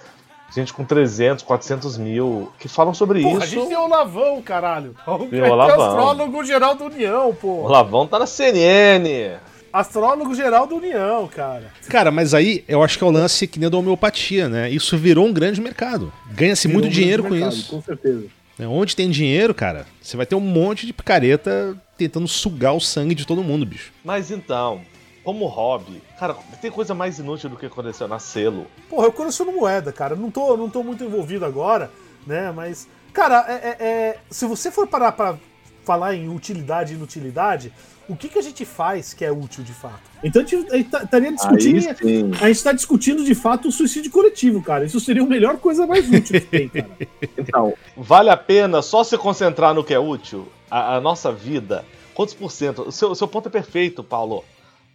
[0.53, 3.43] gente com 300, 400 mil que falam sobre Porra, isso.
[3.43, 4.95] A gente tem o Lavão, caralho.
[5.29, 5.81] Tem o Lavão.
[5.81, 7.47] astrólogo geral da União, pô.
[7.63, 9.37] O Lavão tá na CNN.
[9.71, 11.71] Astrólogo geral da União, cara.
[11.89, 14.69] Cara, mas aí eu acho que é o lance que nem da homeopatia, né?
[14.69, 16.11] Isso virou um grande mercado.
[16.31, 17.69] Ganha-se muito um dinheiro com mercado, isso.
[17.69, 18.25] Com certeza.
[18.59, 22.79] É, onde tem dinheiro, cara, você vai ter um monte de picareta tentando sugar o
[22.79, 23.91] sangue de todo mundo, bicho.
[24.03, 24.81] Mas então,
[25.27, 28.65] como hobby, cara, tem coisa mais inútil do que colecionar selo.
[28.89, 30.15] Porra, eu coleciono moeda, cara.
[30.15, 31.91] Não tô, não tô muito envolvido agora,
[32.25, 32.49] né?
[32.55, 35.37] Mas, cara, é, é, é, se você for parar pra
[35.83, 37.73] falar em utilidade e inutilidade,
[38.07, 39.99] o que, que a gente faz que é útil de fato?
[40.23, 42.33] Então a gente tá, estaria discutindo.
[42.35, 44.85] a gente está discutindo de fato o suicídio coletivo, cara.
[44.85, 46.97] Isso seria a melhor coisa mais útil que tem, cara.
[47.37, 50.47] Então, vale a pena só se concentrar no que é útil?
[50.71, 51.83] A, a nossa vida.
[52.13, 52.83] Quantos por cento?
[52.83, 54.45] O seu, o seu ponto é perfeito, Paulo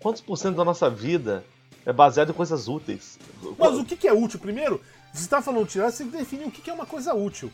[0.02, 1.44] quantos por cento da nossa vida
[1.86, 3.18] é baseado em coisas úteis?
[3.58, 4.38] Mas o que é útil?
[4.38, 4.80] Primeiro,
[5.12, 7.50] você está falando utilidade, você define o que é uma coisa útil.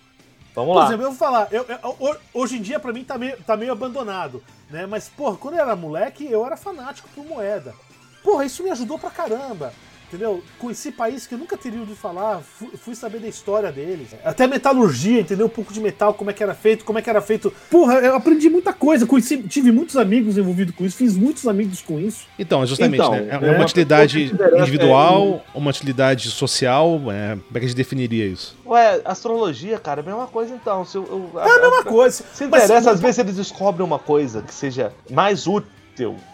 [0.54, 0.82] Vamos lá.
[0.82, 3.56] Por exemplo, eu vou falar, eu, eu, hoje em dia para mim tá meio, tá
[3.56, 4.86] meio abandonado, né?
[4.86, 7.74] Mas, porra, quando eu era moleque, eu era fanático por moeda.
[8.24, 9.72] Porra, isso me ajudou pra caramba.
[10.08, 10.42] Entendeu?
[10.58, 14.08] Conheci países que eu nunca teria ouvido falar, fui, fui, saber da história deles.
[14.24, 15.46] Até metalurgia, entendeu?
[15.46, 17.52] Um pouco de metal, como é que era feito, como é que era feito.
[17.70, 21.82] Porra, eu aprendi muita coisa, conheci, tive muitos amigos envolvidos com isso, fiz muitos amigos
[21.82, 22.26] com isso.
[22.38, 23.28] Então, justamente, então, né?
[23.30, 25.58] É, é uma utilidade individual, é...
[25.58, 28.56] uma utilidade social, é, como é que a gente definiria isso?
[28.64, 30.86] Ué, astrologia, cara, é a mesma coisa então.
[30.86, 32.24] Se eu, eu, é a, mesma coisa.
[32.32, 35.77] Se interessa, às vezes eles descobrem uma coisa que seja mais útil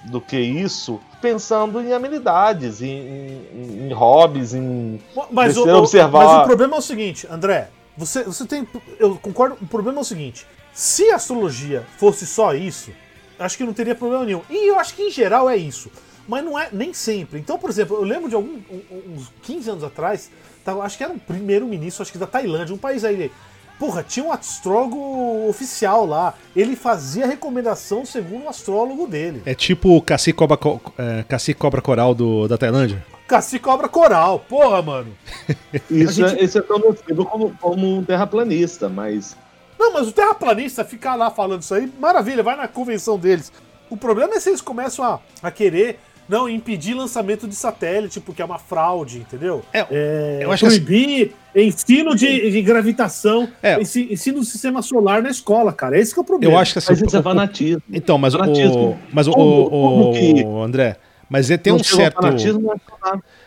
[0.04, 5.00] do que isso, pensando em amenidades, em, em, em hobbies, em
[5.30, 6.24] mas o, observar.
[6.24, 8.66] Mas o problema é o seguinte, André, você, você tem.
[8.98, 9.56] Eu concordo.
[9.60, 12.90] O problema é o seguinte: se a astrologia fosse só isso,
[13.38, 14.42] acho que não teria problema nenhum.
[14.50, 15.90] E eu acho que em geral é isso.
[16.26, 17.38] Mas não é nem sempre.
[17.38, 18.58] Então, por exemplo, eu lembro de algum,
[19.08, 20.30] uns 15 anos atrás,
[20.82, 23.30] acho que era um primeiro-ministro, acho que da Tailândia, um país aí
[23.78, 26.34] Porra, tinha um astrólogo oficial lá.
[26.54, 29.42] Ele fazia recomendação segundo o astrólogo dele.
[29.44, 30.58] É tipo o Cacique Cobra,
[30.96, 33.04] é, Cacique Cobra Coral do, da Tailândia?
[33.26, 35.12] Cacique Cobra Coral, porra, mano.
[35.90, 36.40] Isso, gente...
[36.40, 39.36] é, é tão nocivo como, como um terraplanista, mas.
[39.78, 43.52] Não, mas o terraplanista ficar lá falando isso aí, maravilha, vai na convenção deles.
[43.90, 48.40] O problema é se eles começam a, a querer não, impedir lançamento de satélite, porque
[48.40, 49.62] é uma fraude, entendeu?
[49.72, 51.60] É, é eu acho proibir que...
[51.60, 53.80] ensino de, de gravitação, é.
[53.80, 55.98] ensino do sistema solar na escola, cara.
[55.98, 56.54] Esse que é o problema.
[56.54, 57.82] Eu acho que assim, mas isso é fanatismo.
[57.92, 58.90] Então, mas fanatismo.
[58.90, 58.98] o.
[59.12, 60.42] Mas o, como, como que...
[60.44, 60.96] o, André,
[61.28, 62.24] mas tem um certo.
[62.26, 62.30] É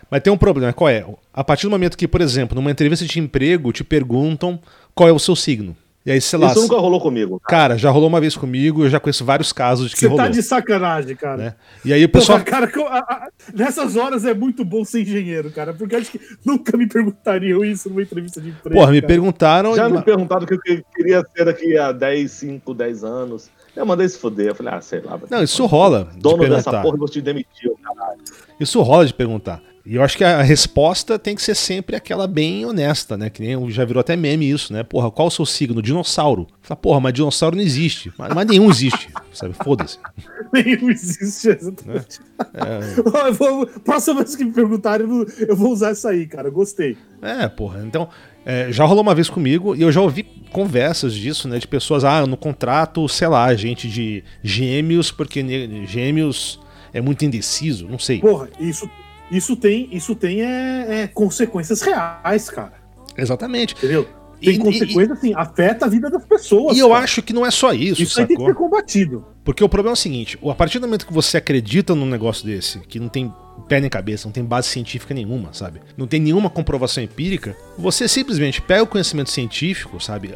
[0.10, 1.06] mas tem um problema, qual é?
[1.34, 4.60] A partir do momento que, por exemplo, numa entrevista de emprego, te perguntam
[4.96, 5.76] qual é o seu signo.
[6.08, 6.48] E aí, sei lá.
[6.48, 7.38] Isso nunca rolou comigo.
[7.42, 7.64] Cara.
[7.64, 7.78] cara.
[7.78, 10.26] já rolou uma vez comigo, eu já conheço vários casos de que Você tá rolou.
[10.26, 11.38] Você tá de sacanagem, cara.
[11.38, 11.56] Né?
[11.84, 12.40] E aí o pessoal.
[12.40, 16.22] Porra, cara, a, a, nessas horas é muito bom ser engenheiro, cara, porque acho que
[16.46, 18.80] nunca me perguntariam isso numa entrevista de emprego.
[18.80, 19.76] Porra, me perguntaram.
[19.76, 20.62] Já me perguntaram o que eu
[20.96, 23.50] queria ser daqui a 10, 5, 10 anos.
[23.76, 24.48] Eu mandei se foder.
[24.48, 25.20] Eu falei, ah, sei lá.
[25.30, 26.08] Não, isso rola.
[26.16, 28.22] Dono de dessa porra, vou te demitir, caralho.
[28.58, 29.62] Isso rola de perguntar.
[29.90, 33.30] E eu acho que a resposta tem que ser sempre aquela bem honesta, né?
[33.30, 34.84] Que nem já virou até meme isso, né?
[34.84, 35.82] Porra, qual o seu signo?
[35.82, 36.46] Dinossauro.
[36.62, 38.12] Fala, porra, mas dinossauro não existe.
[38.18, 39.54] Mas, mas nenhum existe, sabe?
[39.64, 39.98] Foda-se.
[40.52, 42.20] nenhum existe, exatamente.
[42.54, 43.32] É.
[43.32, 45.08] vou, próxima vez que me perguntarem,
[45.48, 46.50] eu vou usar isso aí, cara.
[46.50, 46.98] Gostei.
[47.22, 47.82] É, porra.
[47.86, 48.10] Então,
[48.46, 51.60] é, já rolou uma vez comigo e eu já ouvi conversas disso, né?
[51.60, 55.42] De pessoas, ah, no contrato, sei lá, gente de gêmeos, porque
[55.86, 56.60] gêmeos
[56.92, 58.20] é muito indeciso, não sei.
[58.20, 58.90] Porra, isso
[59.32, 62.74] isso tem, isso tem é, é consequências reais, cara.
[63.18, 63.76] Exatamente.
[63.76, 64.08] Entendeu?
[64.40, 66.78] Tem e, consequência, e, assim, afeta a vida das pessoas.
[66.78, 66.90] E cara.
[66.90, 68.02] eu acho que não é só isso.
[68.02, 69.26] Isso tem que ser combatido.
[69.44, 72.46] Porque o problema é o seguinte: a partir do momento que você acredita num negócio
[72.46, 73.34] desse, que não tem
[73.68, 75.82] pé nem cabeça, não tem base científica nenhuma, sabe?
[75.98, 80.34] Não tem nenhuma comprovação empírica, você simplesmente pega o conhecimento científico, sabe?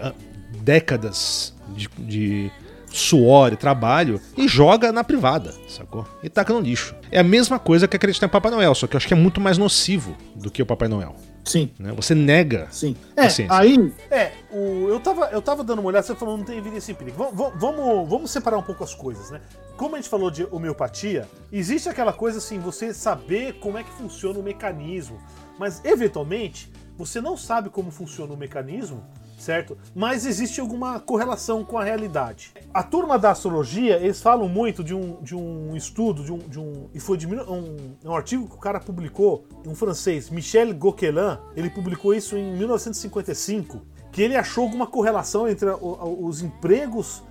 [0.63, 2.51] Décadas de, de
[2.91, 6.05] suor e trabalho e joga na privada, sacou?
[6.21, 6.95] E taca no lixo.
[7.11, 9.17] É a mesma coisa que acreditar em Papai Noel, só que eu acho que é
[9.17, 11.15] muito mais nocivo do que o Papai Noel.
[11.43, 11.71] Sim.
[11.79, 11.91] Né?
[11.93, 12.67] Você nega.
[12.71, 12.95] Sim.
[13.15, 13.93] É, aí.
[14.09, 17.17] É, o, eu, tava, eu tava dando uma olhada, você falou não tem evidência empírica.
[17.17, 19.41] Vamos, vamos, vamos separar um pouco as coisas, né?
[19.75, 23.91] Como a gente falou de homeopatia, existe aquela coisa assim, você saber como é que
[23.91, 25.19] funciona o mecanismo.
[25.57, 29.03] Mas, eventualmente, você não sabe como funciona o mecanismo
[29.41, 29.77] certo?
[29.95, 32.53] Mas existe alguma correlação com a realidade.
[32.73, 36.59] A turma da astrologia, eles falam muito de um, de um estudo, de um, de
[36.59, 41.37] um e foi de um, um artigo que o cara publicou, um francês, Michel Gauquelin,
[41.55, 47.23] ele publicou isso em 1955, que ele achou alguma correlação entre os empregos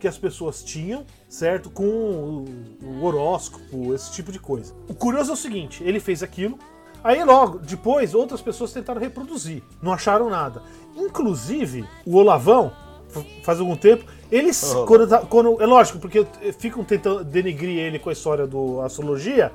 [0.00, 1.68] que as pessoas tinham, certo?
[1.70, 2.44] Com
[2.82, 4.72] o horóscopo, esse tipo de coisa.
[4.88, 6.56] O curioso é o seguinte: ele fez aquilo,
[7.02, 10.62] Aí logo, depois, outras pessoas tentaram reproduzir, não acharam nada.
[10.98, 12.72] Inclusive, o Olavão,
[13.42, 14.84] faz algum tempo, eles, uhum.
[14.84, 16.26] quando, tá, quando, é lógico, porque
[16.58, 19.52] ficam tentando denigrir ele com a história da astrologia,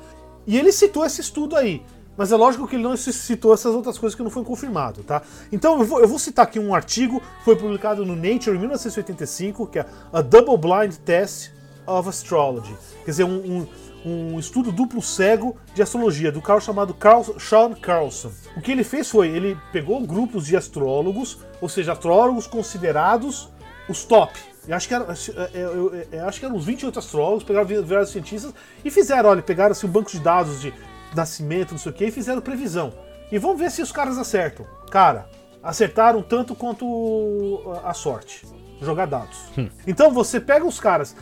[0.48, 1.84] e ele citou esse estudo aí.
[2.16, 5.24] Mas é lógico que ele não citou essas outras coisas que não foi confirmado, tá?
[5.52, 9.68] Então eu vou, eu vou citar aqui um artigo, foi publicado no Nature em 1985,
[9.68, 11.52] que é A Double Blind Test
[11.88, 12.76] of Astrology.
[13.04, 13.68] Quer dizer, um, um
[14.06, 18.32] um estudo duplo cego de astrologia do cara chamado Carl, Sean Carlson.
[18.56, 23.50] O que ele fez foi, ele pegou grupos de astrólogos, ou seja, astrólogos considerados
[23.88, 24.38] os top.
[24.68, 25.06] Eu acho que, era,
[25.54, 29.42] eu, eu, eu acho que eram uns 28 astrólogos, pegaram vários cientistas e fizeram, olha,
[29.42, 30.74] pegaram assim, um banco de dados de
[31.16, 32.94] nascimento, não sei o que, e fizeram previsão.
[33.32, 34.66] E vamos ver se os caras acertam.
[34.90, 35.28] Cara,
[35.62, 38.46] acertaram tanto quanto a sorte.
[38.82, 39.38] Jogar dados.
[39.58, 39.70] Hum.
[39.88, 41.16] Então você pega os caras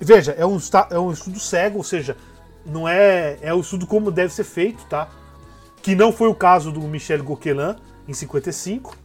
[0.00, 0.58] veja, é um,
[0.90, 2.16] é um estudo cego, ou seja,
[2.64, 3.38] não é.
[3.40, 5.08] É o um estudo como deve ser feito, tá?
[5.82, 7.76] Que não foi o caso do Michel Gauquelin
[8.08, 8.96] em 55.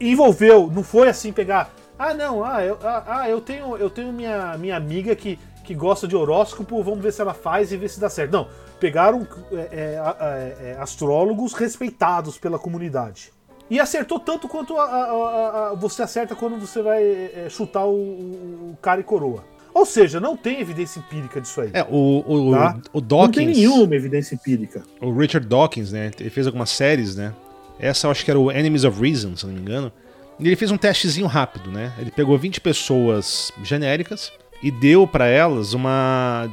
[0.00, 1.72] Envolveu, não foi assim pegar.
[1.98, 5.74] Ah, não, ah, eu, ah, ah, eu tenho, eu tenho minha, minha amiga que, que
[5.74, 8.32] gosta de horóscopo, vamos ver se ela faz e ver se dá certo.
[8.32, 8.48] Não,
[8.80, 13.32] pegaram é, é, é, astrólogos respeitados pela comunidade.
[13.70, 17.94] E acertou tanto quanto a, a, a, você acerta quando você vai é, chutar o,
[17.94, 19.44] o cara e coroa.
[19.74, 21.70] Ou seja, não tem evidência empírica disso aí.
[21.72, 22.78] É, o, o, tá?
[22.92, 23.26] o, Dawkins.
[23.26, 24.82] Não tem nenhuma evidência empírica.
[25.00, 26.12] O Richard Dawkins, né?
[26.18, 27.34] Ele fez algumas séries, né?
[27.78, 29.90] Essa eu acho que era o Enemies of Reason, se não me engano.
[30.38, 31.92] E ele fez um testezinho rápido, né?
[31.98, 34.32] Ele pegou 20 pessoas genéricas
[34.62, 36.48] e deu para elas uma,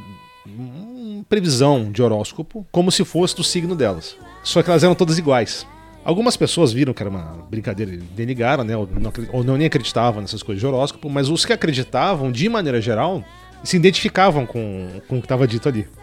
[0.46, 4.18] uma previsão de horóscopo como se fosse do signo delas.
[4.44, 5.66] Só que elas eram todas iguais.
[6.04, 8.76] Algumas pessoas viram que era uma brincadeira denigaram, né?
[8.76, 12.50] Ou não, ou não nem acreditavam nessas coisas de horóscopo, mas os que acreditavam, de
[12.50, 13.24] maneira geral,
[13.64, 15.88] se identificavam com, com o que estava dito ali.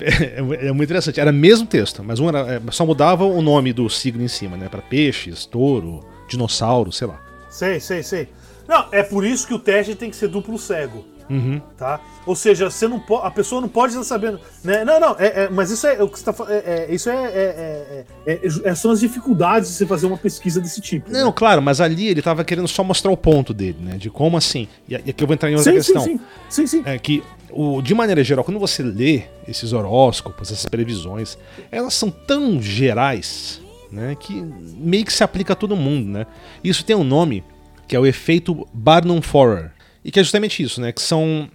[0.00, 1.18] É, é, muito interessante.
[1.18, 4.28] Era o mesmo texto, mas um era, é, só mudava o nome do signo em
[4.28, 4.68] cima, né?
[4.68, 7.20] Para peixes, touro, dinossauro, sei lá.
[7.50, 8.28] Sei, sei, sei.
[8.68, 11.04] Não, é por isso que o teste tem que ser duplo cego.
[11.28, 11.60] Uhum.
[11.76, 12.00] Tá?
[12.26, 14.38] Ou seja, você não a pessoa não pode estar sabendo.
[14.62, 14.84] Né?
[14.84, 17.14] Não, não, é, é, mas isso é o que você tá é, é, Isso é
[17.14, 21.10] é, é, é, São as dificuldades de você fazer uma pesquisa desse tipo.
[21.10, 21.32] Não, né?
[21.34, 23.96] claro, mas ali ele estava querendo só mostrar o ponto dele, né?
[23.96, 24.68] De como assim.
[24.88, 26.02] E aqui eu vou entrar em outra sim, questão.
[26.02, 26.82] Sim, sim, sim, sim.
[26.84, 31.38] É que o, de maneira geral, quando você lê esses horóscopos, essas previsões,
[31.70, 33.60] elas são tão gerais,
[33.90, 34.14] né?
[34.18, 34.44] Que
[34.76, 36.26] meio que se aplica a todo mundo, né?
[36.62, 37.44] Isso tem um nome
[37.86, 40.92] que é o efeito Barnum-Forer e que é justamente isso, né?
[40.92, 41.48] Que são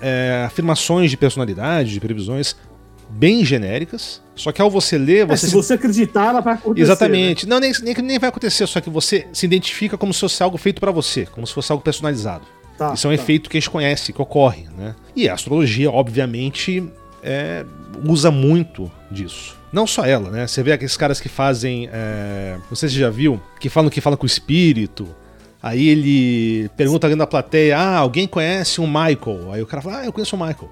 [0.00, 2.54] é, afirmações de personalidade, de previsões
[3.08, 4.22] bem genéricas.
[4.34, 5.46] Só que ao você ler, é, você.
[5.46, 6.82] É, se você acreditar, ela vai acontecer.
[6.82, 7.46] Exatamente.
[7.46, 7.50] Né?
[7.50, 10.58] Não, nem, nem, nem vai acontecer, só que você se identifica como se fosse algo
[10.58, 12.44] feito para você, como se fosse algo personalizado.
[12.76, 13.22] Tá, Isso é um tá.
[13.22, 14.96] efeito que a gente conhece, que ocorre, né?
[15.14, 16.84] E a astrologia, obviamente,
[17.22, 17.64] é,
[18.04, 19.56] usa muito disso.
[19.72, 20.46] Não só ela, né?
[20.46, 21.88] Você vê aqueles caras que fazem.
[21.92, 25.08] É, não sei se você já viu, que falam que falam com o espírito,
[25.64, 29.50] Aí ele pergunta ali na plateia: Ah, alguém conhece um Michael?
[29.50, 30.70] Aí o cara fala: Ah, eu conheço o Michael.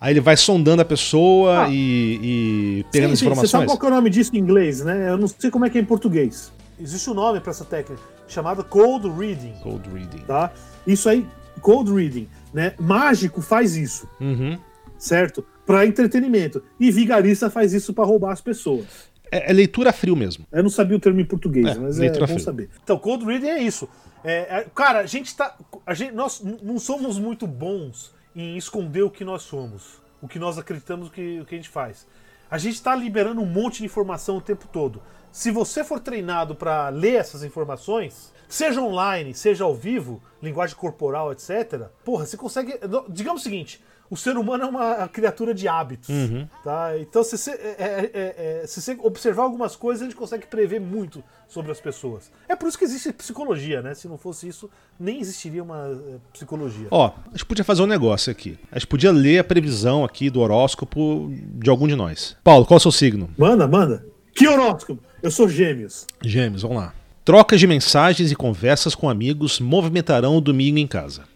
[0.00, 1.68] Aí ele vai sondando a pessoa ah.
[1.70, 3.50] e, e, pegando sim, as informações.
[3.50, 5.10] Você sabe qual é o nome disso em inglês, né?
[5.10, 6.52] Eu não sei como é que é em português.
[6.80, 9.54] Existe um nome para essa técnica chamada cold reading.
[9.62, 10.24] Cold reading.
[10.26, 10.52] Tá?
[10.84, 11.24] Isso aí,
[11.60, 12.74] cold reading, né?
[12.80, 14.08] Mágico faz isso.
[14.20, 14.58] Uhum.
[14.98, 15.44] Certo?
[15.64, 16.64] Para entretenimento.
[16.80, 19.11] E vigarista faz isso para roubar as pessoas.
[19.32, 20.46] É, é, leitura frio mesmo.
[20.52, 22.40] Eu não sabia o termo em português, é, mas é bom frio.
[22.40, 22.68] saber.
[22.84, 23.88] Então, cold reading é isso.
[24.22, 25.56] É, é, cara, a gente tá.
[25.86, 30.38] A gente, nós não somos muito bons em esconder o que nós somos, o que
[30.38, 32.06] nós acreditamos, o que, o que a gente faz.
[32.50, 35.02] A gente está liberando um monte de informação o tempo todo.
[35.32, 41.32] Se você for treinado para ler essas informações, seja online, seja ao vivo, linguagem corporal,
[41.32, 42.78] etc., porra, você consegue.
[43.08, 43.82] Digamos o seguinte:
[44.12, 46.10] o ser humano é uma criatura de hábitos.
[46.10, 46.46] Uhum.
[46.62, 46.98] Tá?
[46.98, 50.46] Então, se você, é, é, é, é, se você observar algumas coisas, a gente consegue
[50.46, 52.30] prever muito sobre as pessoas.
[52.46, 53.94] É por isso que existe psicologia, né?
[53.94, 54.68] Se não fosse isso,
[55.00, 56.88] nem existiria uma é, psicologia.
[56.90, 58.58] Ó, a gente podia fazer um negócio aqui.
[58.70, 62.36] A gente podia ler a previsão aqui do horóscopo de algum de nós.
[62.44, 63.30] Paulo, qual é o seu signo?
[63.38, 64.04] Manda, manda.
[64.34, 65.02] Que horóscopo?
[65.22, 66.06] Eu sou gêmeos.
[66.22, 66.92] Gêmeos, vamos lá.
[67.24, 71.31] Trocas de mensagens e conversas com amigos movimentarão o domingo em casa.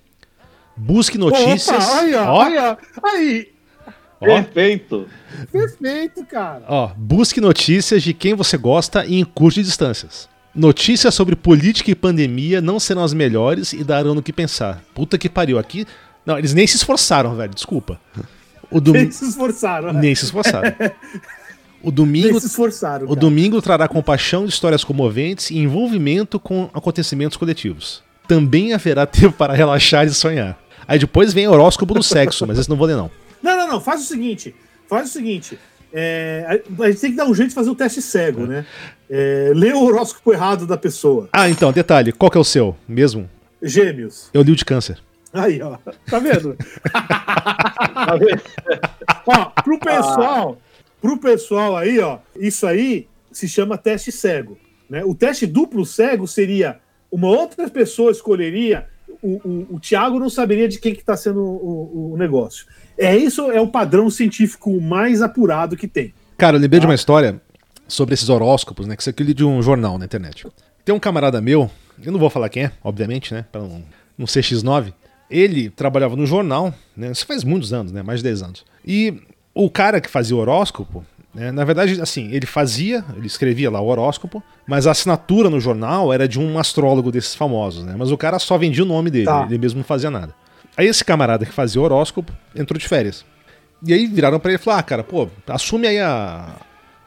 [0.77, 1.85] Busque notícias.
[1.85, 2.35] Opa, olha, ó.
[2.35, 3.49] olha, aí.
[4.21, 4.27] Ó.
[4.27, 5.07] Perfeito.
[5.53, 6.63] Perfeito, cara.
[6.69, 10.29] Ó, busque notícias de quem você gosta e encurte distâncias.
[10.55, 14.83] Notícias sobre política e pandemia não serão as melhores e darão no que pensar.
[14.95, 15.59] Puta que pariu.
[15.59, 15.87] Aqui.
[16.25, 17.55] Não, eles nem se esforçaram, velho.
[17.55, 18.01] Desculpa.
[18.71, 18.93] O dom...
[18.93, 19.93] Nem se esforçaram.
[19.93, 20.75] Nem se esforçaram.
[21.83, 26.69] O domingo, nem se esforçaram, o domingo trará compaixão de histórias comoventes e envolvimento com
[26.75, 28.03] acontecimentos coletivos.
[28.27, 30.59] Também haverá tempo para relaxar e sonhar.
[30.89, 33.11] Aí depois vem horóscopo do sexo, mas esse não vou ler, não.
[33.43, 33.81] Não, não, não.
[33.81, 34.55] Faz o seguinte.
[34.89, 35.59] Faz o seguinte.
[35.93, 38.47] É, a gente tem que dar um jeito de fazer o teste cego, é.
[38.47, 38.67] né?
[39.09, 41.29] É, lê o horóscopo errado da pessoa.
[41.33, 42.13] Ah, então, detalhe.
[42.13, 43.29] Qual que é o seu mesmo?
[43.63, 44.31] Gêmeos.
[44.33, 44.99] Eu li o de câncer.
[45.33, 45.77] Aí, ó.
[46.07, 46.57] Tá vendo?
[46.93, 48.43] tá vendo?
[49.27, 50.59] ó, pro pessoal,
[51.01, 54.59] pro pessoal aí, ó, isso aí se chama teste cego.
[54.89, 55.05] Né?
[55.05, 56.79] O teste duplo cego seria
[57.11, 58.87] uma outra pessoa escolheria
[59.27, 62.67] o, o, o Thiago não saberia de quem que está sendo o, o, negócio.
[62.97, 66.15] É isso é o padrão científico mais apurado que tem.
[66.39, 66.83] Cara, eu lembrei tá?
[66.83, 67.41] de uma história
[67.89, 68.95] sobre esses horóscopos, né?
[68.95, 70.47] Que isso aqui de um jornal na internet.
[70.85, 71.71] Tem um camarada meu,
[72.03, 73.45] eu não vou falar quem é, obviamente, né?
[73.51, 73.83] Para não,
[74.17, 74.93] não ser X9.
[75.29, 77.11] Ele trabalhava no jornal, né?
[77.11, 78.03] Isso faz muitos anos, né?
[78.03, 78.65] Mais de 10 anos.
[78.87, 79.23] E
[79.53, 81.05] o cara que fazia o horóscopo,
[81.37, 81.53] né?
[81.53, 86.11] Na verdade, assim, ele fazia, ele escrevia lá o horóscopo, mas a assinatura no jornal
[86.11, 87.95] era de um astrólogo desses famosos, né?
[87.97, 89.45] Mas o cara só vendia o nome dele, tá.
[89.47, 90.35] ele mesmo não fazia nada.
[90.75, 93.23] Aí esse camarada que fazia o horóscopo entrou de férias.
[93.87, 96.57] E aí viraram para ele e falaram: ah, cara, pô, assume aí a,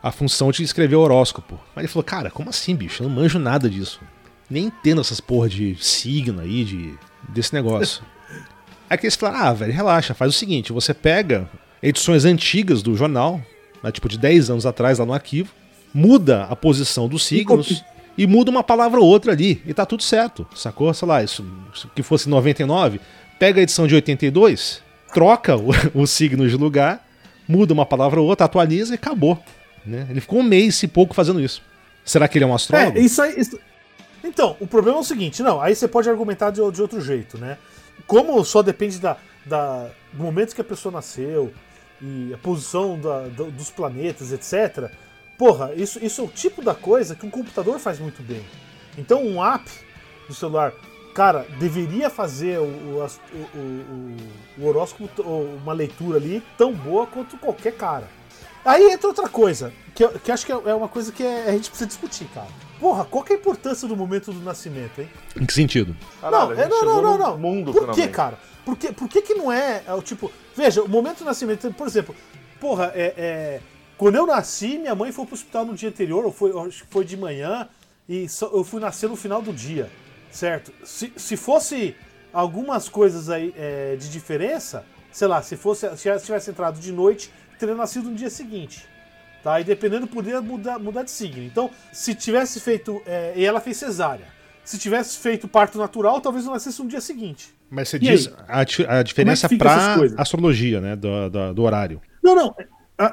[0.01, 1.59] a função de escrever o horóscopo.
[1.75, 3.01] Aí ele falou: cara, como assim, bicho?
[3.01, 3.99] Eu não manjo nada disso.
[4.47, 6.93] Nem entendo essas porra de signo aí, de,
[7.27, 8.03] desse negócio.
[8.87, 11.49] aí que eles falaram: ah, velho, relaxa, faz o seguinte: você pega
[11.81, 13.41] edições antigas do jornal,
[13.83, 15.51] né, tipo de 10 anos atrás lá no arquivo,
[15.93, 17.83] muda a posição dos signos
[18.17, 20.93] e, e muda uma palavra ou outra ali e tá tudo certo, sacou?
[20.93, 22.99] Sei lá, isso, isso que fosse 99,
[23.37, 24.81] pega a edição de 82,
[25.13, 27.05] troca o, o signo de lugar,
[27.47, 29.41] muda uma palavra ou outra, atualiza e acabou.
[29.85, 30.07] Né?
[30.09, 31.61] Ele ficou um mês e pouco fazendo isso.
[32.05, 32.97] Será que ele é um astrólogo?
[32.97, 33.39] É, isso aí.
[33.39, 33.59] Isso...
[34.23, 37.37] Então, o problema é o seguinte: não, aí você pode argumentar de, de outro jeito,
[37.37, 37.57] né?
[38.07, 41.53] Como só depende da, da, do momento que a pessoa nasceu,
[42.01, 44.91] e a posição da, dos planetas, etc.
[45.37, 48.43] Porra, isso, isso é o tipo da coisa que um computador faz muito bem.
[48.97, 49.69] Então, um app
[50.27, 50.73] do celular,
[51.13, 53.07] cara, deveria fazer o, o,
[53.55, 54.17] o,
[54.57, 58.07] o horóscopo, uma leitura ali tão boa quanto qualquer cara.
[58.63, 61.69] Aí entra outra coisa, que, que acho que é uma coisa que é, a gente
[61.69, 62.47] precisa discutir, cara.
[62.79, 65.09] Porra, qual que é a importância do momento do nascimento, hein?
[65.35, 65.93] Em que sentido?
[66.21, 67.37] Caralho, não, é, não, não, não, não.
[67.37, 68.39] Mundo, Por que, cara?
[68.63, 70.31] Por que, por que, que não é, é o tipo.
[70.55, 72.15] Veja, o momento do nascimento, por exemplo,
[72.61, 73.61] porra, é, é,
[73.97, 76.91] quando eu nasci, minha mãe foi pro hospital no dia anterior, ou foi, acho que
[76.91, 77.67] foi de manhã,
[78.07, 79.91] e só, eu fui nascer no final do dia,
[80.31, 80.71] certo?
[80.85, 81.93] Se, se fosse
[82.31, 87.29] algumas coisas aí é, de diferença, sei lá, se fosse se tivesse entrado de noite,
[87.59, 88.87] teria nascido no dia seguinte.
[89.43, 89.59] Tá?
[89.61, 91.43] E dependendo, poderia mudar, mudar de signo.
[91.43, 93.01] Então, se tivesse feito.
[93.05, 94.25] É, e ela fez cesárea.
[94.63, 97.55] Se tivesse feito parto natural, talvez não nascesse no dia seguinte.
[97.69, 100.95] Mas você e diz a, a, diferença é para astrologia, né?
[100.95, 102.01] Do, do, do, horário.
[102.21, 102.55] Não, não.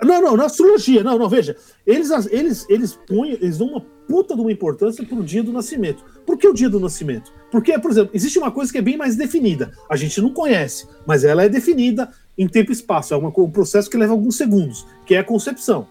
[0.04, 1.56] Não, não, na astrologia, não, não, veja.
[1.86, 6.04] Eles, eles, eles põem, eles dão uma puta de uma importância pro dia do nascimento.
[6.26, 7.32] Por que o dia do nascimento?
[7.52, 9.72] Porque, por exemplo, existe uma coisa que é bem mais definida.
[9.88, 13.14] A gente não conhece, mas ela é definida em tempo e espaço.
[13.14, 15.86] É uma, um processo que leva alguns segundos, que é a concepção.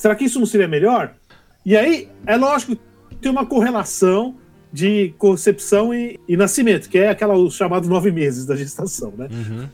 [0.00, 1.12] Será que isso não seria melhor?
[1.62, 2.74] E aí, é lógico,
[3.20, 4.34] tem uma correlação
[4.72, 9.28] de concepção e, e nascimento, que é aquela os chamados nove meses da gestação, né?
[9.30, 9.68] Uhum.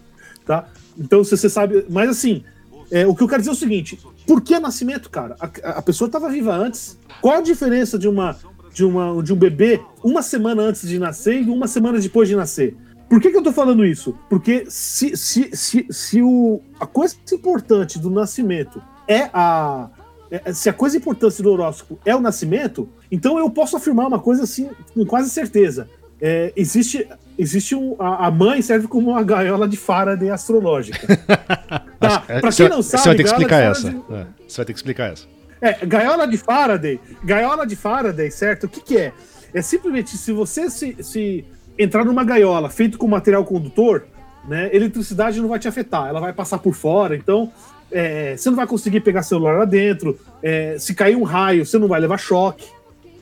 [0.44, 0.66] Tá?
[0.98, 1.86] Então, se você sabe.
[1.88, 2.42] Mas assim,
[2.90, 5.36] é, o que eu quero dizer é o seguinte: por que nascimento, cara?
[5.38, 6.98] A, a pessoa estava viva antes.
[7.20, 8.36] Qual a diferença de uma,
[8.74, 12.34] de uma de um bebê uma semana antes de nascer e uma semana depois de
[12.34, 12.76] nascer?
[13.08, 14.18] Por que, que eu tô falando isso?
[14.28, 19.88] Porque se, se, se, se o, a coisa importante do nascimento é a.
[20.30, 24.18] é- se a coisa importante do horóscopo é o nascimento, então eu posso afirmar uma
[24.18, 25.88] coisa assim, com quase certeza.
[26.20, 27.06] É, existe
[27.38, 31.06] existe um, a, a mãe serve como uma gaiola de Faraday astrológica.
[32.00, 33.92] tá, pra Você quem não você sabe, vai ter que de explicar essa.
[33.92, 35.26] Faraday- É, Você vai ter que explicar essa.
[35.60, 37.00] é, gaiola de Faraday.
[37.22, 38.64] Gaiola de Faraday, certo?
[38.64, 39.12] O que, que é?
[39.52, 41.44] É simplesmente se você se, se
[41.78, 44.06] entrar numa gaiola feito com material condutor,
[44.48, 47.52] né, eletricidade não vai te afetar, ela vai passar por fora, então
[47.90, 50.18] é, você não vai conseguir pegar celular lá dentro.
[50.42, 52.66] é, se cair um raio, você não vai levar choque.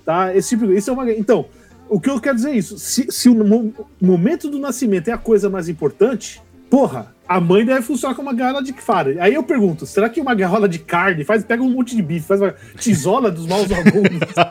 [0.05, 0.35] Tá?
[0.37, 1.47] Esse tipo, isso é uma, então,
[1.89, 5.13] o que eu quero dizer é isso: se, se o mo- momento do nascimento é
[5.13, 9.19] a coisa mais importante, porra, a mãe deve funcionar como uma gaiola de Faraday.
[9.19, 12.27] Aí eu pergunto: será que uma gaiola de carne faz, pega um monte de bife,
[12.27, 14.09] faz uma tesola dos maus alguns,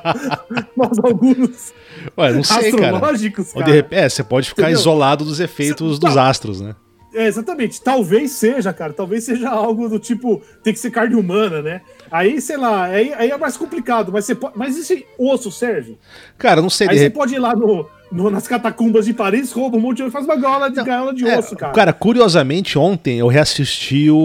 [0.75, 1.73] maus alguns
[2.17, 2.95] Ué, não sei, cara.
[2.97, 3.65] astrológicos, Ou cara?
[3.65, 4.79] de repente, é, você pode ficar Entendeu?
[4.79, 6.75] isolado dos efeitos dos astros, né?
[7.13, 7.81] É, exatamente.
[7.81, 8.91] Talvez seja, cara.
[8.93, 11.81] Talvez seja algo do tipo, tem que ser carne humana, né?
[12.11, 14.11] Aí, sei lá, aí, aí é mais complicado.
[14.11, 15.97] Mas, você pode, mas esse osso serve?
[16.37, 16.87] Cara, não sei.
[16.89, 19.97] Aí de você pode ir lá no, no- nas catacumbas de Paris, rouba um monte
[19.97, 21.73] de osso e faz uma gaiola de, gaiola de É, osso, cara.
[21.73, 24.17] Cara, curiosamente, ontem eu reassisti o,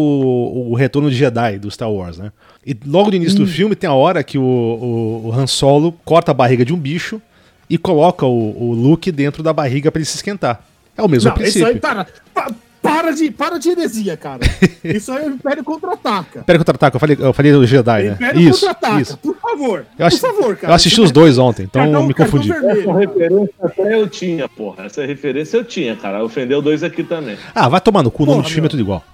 [0.70, 2.32] o Retorno de Jedi do Star Wars, né?
[2.66, 3.45] E logo no início Hum.
[3.45, 6.72] do filme tem a hora que o, o, o Han Solo corta a barriga de
[6.74, 7.20] um bicho
[7.68, 10.62] e coloca o, o Luke dentro da barriga pra ele se esquentar.
[10.97, 11.66] É o mesmo Não, isso princípio.
[11.68, 12.51] aí, para, pa-
[12.89, 14.41] para, de, para de heresia, cara.
[14.82, 16.43] Isso aí é o Império Contra-Ataca.
[16.43, 18.12] Pera contra-ataque, eu falei, eu falei do Jedi, né?
[18.12, 19.18] Império Isso, Contra-Ataca, isso.
[19.18, 19.86] por favor.
[19.99, 20.72] Eu, por favor, cara.
[20.72, 22.49] eu assisti os dois ontem, então Cartão- me confundi.
[22.49, 24.84] vermelho, Essa referência até eu tinha, porra.
[24.84, 26.24] Essa referência eu tinha, cara.
[26.24, 27.36] Ofendeu dois aqui também.
[27.55, 29.05] Ah, vai tomar no cu, o nome do filme é tudo igual.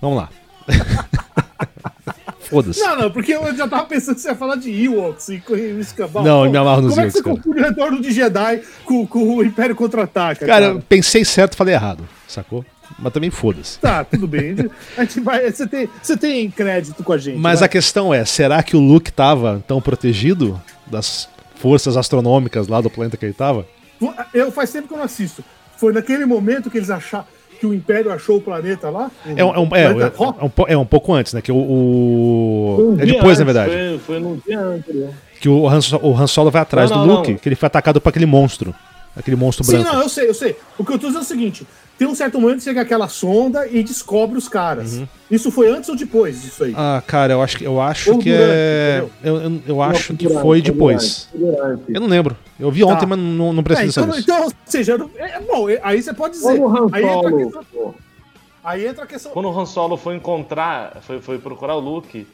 [0.00, 0.28] Vamos lá.
[2.40, 2.80] Foda-se.
[2.80, 5.42] Não, não, porque eu já tava pensando que você ia falar de Ewoks e
[5.80, 6.24] escambau.
[6.24, 8.10] Não, Pô, eu me amarro nos Como é que Ewoks, você confunde o retorno de
[8.10, 10.46] Jedi com, com o Império Contra-Ataca?
[10.46, 12.64] Cara, Cara, eu pensei certo, falei errado, sacou?
[12.98, 13.78] Mas também foda-se.
[13.78, 14.54] Tá, tudo bem.
[14.96, 15.50] A gente vai.
[15.50, 17.38] Você tem, você tem crédito com a gente.
[17.38, 17.66] Mas vai.
[17.66, 22.88] a questão é, será que o Luke tava tão protegido das forças astronômicas lá do
[22.90, 23.66] planeta que ele tava?
[24.32, 25.44] Eu faz tempo que eu não assisto.
[25.76, 27.24] Foi naquele momento que eles acharam
[27.58, 29.10] que o Império achou o planeta lá?
[29.26, 30.44] É, um, é, um, é, planeta é, Rock?
[30.44, 31.40] um, é um pouco antes, né?
[31.42, 31.56] Que o.
[31.56, 33.70] o- um é depois, na antes, verdade.
[33.72, 34.94] Foi, foi num dia antes.
[34.94, 35.10] né?
[35.40, 37.38] Que o Han, o Han Solo vai atrás Não, do não, Luke, não.
[37.38, 38.74] que ele foi atacado por aquele monstro.
[39.18, 39.92] Aquele monstro Sim, branco.
[39.92, 40.56] não, eu sei, eu sei.
[40.78, 41.66] O que eu tô dizendo é o seguinte:
[41.98, 45.00] tem um certo momento que chega aquela sonda e descobre os caras.
[45.28, 46.70] Isso foi antes ou depois disso aí?
[46.70, 46.76] Uhum.
[46.78, 49.04] Ah, cara, eu acho, que- eu acho Ou que durante, é.
[49.24, 51.28] Eu, eu, eu acho que Durante, foi depois.
[51.34, 51.82] durante.
[51.88, 52.36] Eu não lembro.
[52.60, 53.06] Eu vi ontem, Tá.
[53.06, 54.30] mas não, não prestei É, atenção então, nisso.
[54.30, 56.56] então, ou seja, não- é, bom, é- aí você pode dizer.
[56.58, 57.94] Quando o Han Aí entra, questão,
[58.64, 59.32] aí entra a questão.
[59.32, 62.24] quando o Han Solo foi encontrar, foi, foi procurar o Luke,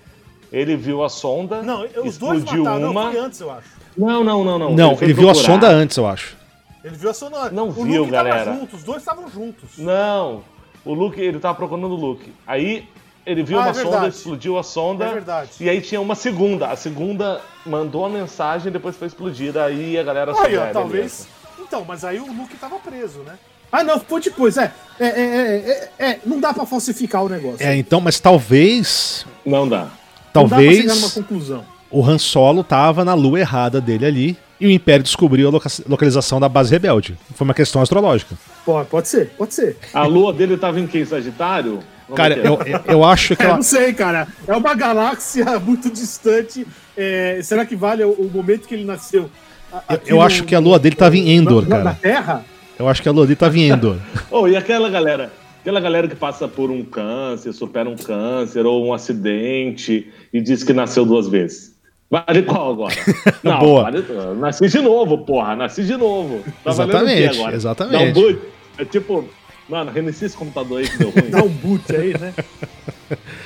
[0.53, 2.91] ele viu a sonda, Não, os dois mataram.
[2.91, 3.05] uma...
[3.07, 3.68] Não, foi antes, eu acho.
[3.97, 4.74] Não, não, não, não.
[4.74, 6.37] Não, foi ele viu a sonda antes, eu acho.
[6.85, 7.51] Ele viu a sonda.
[7.51, 8.53] Não o viu, Luke tava galera.
[8.55, 9.70] junto, os dois estavam juntos.
[9.78, 10.43] Não,
[10.85, 12.30] o Luke, ele tava procurando o Luke.
[12.47, 12.87] Aí
[13.24, 15.07] ele viu Ah, uma é sonda, explodiu a sonda.
[15.07, 15.51] É verdade.
[15.61, 16.68] E aí tinha uma segunda.
[16.68, 19.64] A segunda mandou a mensagem, depois foi explodida.
[19.64, 21.26] Aí a galera Aí, ó, é, talvez.
[21.59, 23.39] Então, mas aí o Luke tava preso, né?
[23.72, 24.70] Ah, não, foi depois, é.
[25.01, 27.66] É, é, é, é, é, não dá pra falsificar o negócio.
[27.66, 29.26] É, então, mas talvez.
[29.45, 29.89] Não dá.
[30.35, 31.64] Não dá pra chegar numa Talvez conclusão.
[31.91, 35.68] o Han Solo tava na lua errada dele ali e o Império descobriu a loca-
[35.88, 37.16] localização da base rebelde.
[37.34, 38.34] Foi uma questão astrológica.
[38.64, 39.76] Pode, pode ser, pode ser.
[39.92, 41.04] A lua dele tava em quem?
[41.04, 41.80] Sagitário?
[42.06, 43.54] Como Cara, eu, eu, eu acho que É, ela.
[43.56, 44.28] não sei, cara.
[44.46, 46.66] É uma galáxia muito distante.
[46.96, 49.30] É, será que vale o, o momento que ele nasceu?
[49.72, 51.98] A- Eu, eu no- acho que a lua dele tava em Endor, na, na cara.
[52.00, 52.44] Terra?
[52.78, 53.96] Eu acho que a lua dele tava em Endor.
[54.30, 55.32] Oh, e aquela galera?
[55.60, 60.62] Aquela galera que passa por um câncer, supera um câncer ou um acidente e diz
[60.62, 61.73] que nasceu duas vezes.
[62.11, 62.94] Vale qual agora?
[63.42, 63.82] Não, Boa.
[63.84, 64.05] Vale,
[64.38, 65.57] nasci de novo, porra.
[65.57, 66.44] Nasci de novo.
[66.62, 67.57] Tá Exatamente, agora?
[67.57, 67.92] exatamente.
[67.92, 68.40] Dá um boot.
[68.78, 69.24] É tipo,
[69.68, 71.30] mano, reinicia esse computador aí que deu ruim.
[71.30, 72.34] Dá um boot aí, né?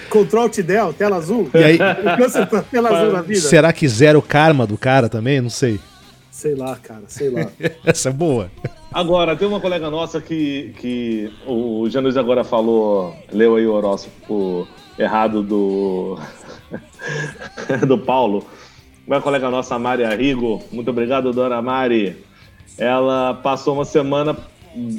[0.08, 1.50] Control Alt Del, tela azul.
[1.54, 1.78] E aí,
[2.50, 3.40] tá tela azul na vida.
[3.40, 5.40] será que zero karma do cara também?
[5.40, 5.78] Não sei.
[6.30, 7.48] Sei lá, cara, sei lá.
[7.84, 8.50] Essa é boa.
[8.92, 14.66] Agora, tem uma colega nossa que, que o Janus agora falou, leu aí o horóscopo
[14.98, 16.18] errado do,
[17.86, 18.46] do Paulo.
[19.06, 22.16] Uma colega nossa, Mari Arrigo, muito obrigado, dona Mari.
[22.76, 24.36] Ela passou uma semana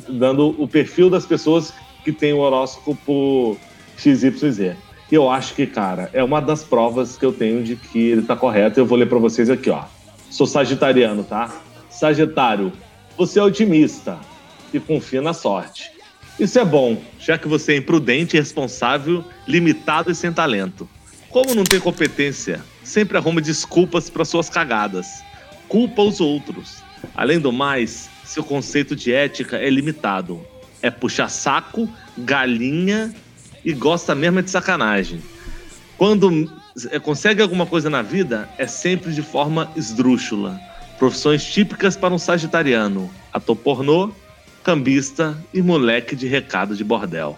[0.08, 3.58] dando o perfil das pessoas que tem o horóscopo
[3.98, 4.76] XYZ.
[5.12, 8.22] E eu acho que, cara, é uma das provas que eu tenho de que ele
[8.22, 8.80] tá correto.
[8.80, 9.84] Eu vou ler pra vocês aqui, ó.
[10.30, 11.52] Sou sagitariano, tá?
[11.90, 12.72] Sagitário,
[13.18, 14.20] você é otimista
[14.74, 15.92] e confia na sorte.
[16.40, 20.88] Isso é bom, já que você é imprudente, irresponsável, limitado e sem talento.
[21.30, 25.24] Como não tem competência, sempre arruma desculpas para suas cagadas.
[25.68, 26.82] Culpa os outros.
[27.16, 30.42] Além do mais, seu conceito de ética é limitado.
[30.82, 33.14] É puxar saco, galinha
[33.64, 35.22] e gosta mesmo de sacanagem.
[35.98, 36.52] Quando
[36.90, 40.60] é, consegue alguma coisa na vida, é sempre de forma esdrúxula.
[40.98, 44.12] Profissões típicas para um sagitariano: ator pornô,
[44.64, 47.38] cambista e moleque de recado de bordel.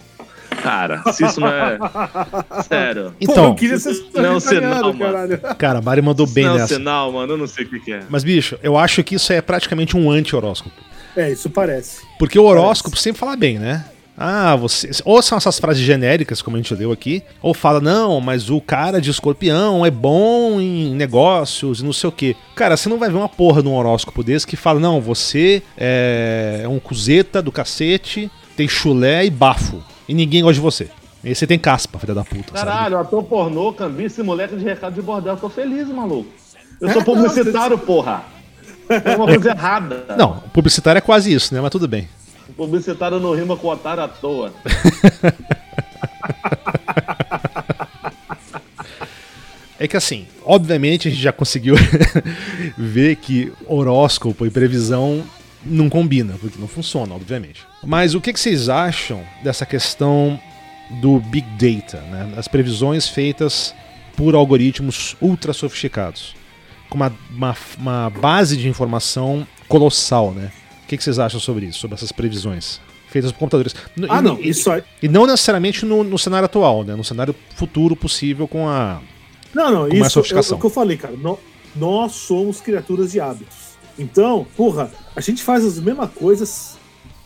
[0.62, 1.78] Cara, se isso não é.
[2.68, 3.14] Sério.
[3.20, 5.38] Então, eu queria ser não é sinal, mano.
[5.57, 6.74] Cara, a Mari mandou bem não nessa.
[6.74, 7.34] é um sinal, mano.
[7.34, 8.03] Eu não sei o que, que é.
[8.09, 10.76] Mas, bicho, eu acho que isso é praticamente um anti-horóscopo.
[11.16, 12.01] É, isso parece.
[12.18, 13.86] Porque o horóscopo sempre fala bem, né?
[14.18, 14.89] Ah, você.
[15.03, 18.62] Ou são essas frases genéricas, como a gente leu aqui, ou fala, não, mas o
[18.62, 22.36] cara de escorpião é bom em negócios e não sei o quê.
[22.55, 26.66] Cara, você não vai ver uma porra num horóscopo desse que fala, não, você é
[26.70, 28.30] um cuzeta do cacete,
[28.62, 29.84] tem chulé e bafo.
[30.07, 30.89] E ninguém gosta de você.
[31.24, 32.53] E você tem caspa, filha da puta.
[32.53, 35.34] Caralho, ator pornô, cambista e moleque de recado de bordel.
[35.34, 36.30] Eu tô feliz, maluco.
[36.80, 38.24] Eu sou publicitário, porra.
[38.89, 40.03] É uma coisa errada.
[40.07, 40.20] Sabe?
[40.20, 41.62] Não, publicitário é quase isso, né?
[41.62, 42.07] Mas tudo bem.
[42.55, 44.51] Publicitário não rima com otário à toa.
[49.80, 51.74] É que assim, obviamente a gente já conseguiu
[52.78, 55.24] ver que horóscopo e previsão
[55.66, 57.66] não combina, porque não funciona, obviamente.
[57.84, 60.39] Mas o que, que vocês acham dessa questão
[61.01, 62.34] do Big Data, né?
[62.38, 63.74] as previsões feitas
[64.16, 66.36] por algoritmos ultra sofisticados,
[66.89, 70.51] com uma, uma, uma base de informação colossal, né?
[70.84, 72.82] O que, que vocês acham sobre isso, sobre essas previsões?
[73.07, 73.74] Feitas por computadores.
[74.09, 74.84] Ah, e, não, isso aí.
[75.01, 76.95] E não necessariamente no, no cenário atual, né?
[76.95, 79.01] No cenário futuro possível com a.
[79.53, 80.22] Não, não, com isso é
[80.55, 81.14] o que eu falei, cara.
[81.18, 81.38] Nó-
[81.76, 83.72] Nós somos criaturas de hábitos.
[83.99, 86.78] Então, porra, a gente faz as mesmas coisas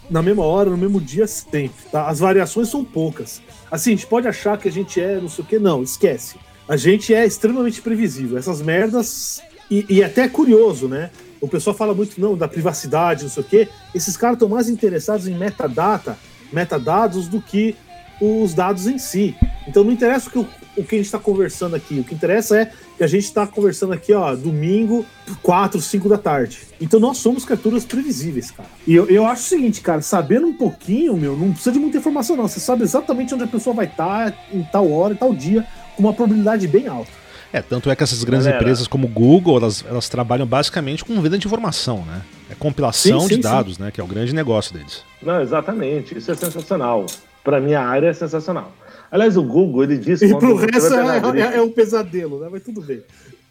[0.09, 1.83] na mesma hora, no mesmo dia sempre.
[1.91, 2.07] Tá?
[2.07, 3.41] As variações são poucas.
[3.69, 6.35] Assim, a gente pode achar que a gente é não sei o que, não, esquece.
[6.67, 8.37] A gente é extremamente previsível.
[8.37, 9.41] Essas merdas.
[9.69, 11.09] E, e até é curioso, né?
[11.41, 13.67] O pessoal fala muito não da privacidade, não sei o quê.
[13.93, 16.17] Esses caras estão mais interessados em metadata,
[16.51, 17.75] metadados, do que
[18.21, 19.35] os dados em si.
[19.67, 20.47] Então não interessa o que, o,
[20.77, 21.99] o que a gente está conversando aqui.
[21.99, 25.05] O que interessa é que a gente está conversando aqui, ó, domingo,
[25.41, 26.59] 4, 5 da tarde.
[26.79, 28.69] Então nós somos criaturas previsíveis, cara.
[28.85, 31.97] E eu, eu acho o seguinte, cara, sabendo um pouquinho, meu, não precisa de muita
[31.97, 32.47] informação, não.
[32.47, 35.65] Você sabe exatamente onde a pessoa vai estar em tal hora, em tal dia,
[35.95, 37.11] com uma probabilidade bem alta.
[37.55, 38.61] É, tanto é que essas grandes Galera.
[38.61, 42.21] empresas como o Google, elas, elas trabalham basicamente com venda de informação, né?
[42.49, 43.91] É compilação Sim, de sim, dados, né?
[43.91, 45.03] Que é o grande negócio deles.
[45.21, 46.17] Não, exatamente.
[46.17, 47.05] Isso é sensacional.
[47.45, 48.73] Pra minha área é sensacional.
[49.11, 50.25] Aliás, o Google, ele disse...
[50.25, 52.47] E pro resto é, é- é um pesadelo, né?
[52.51, 53.01] Mas tudo bem.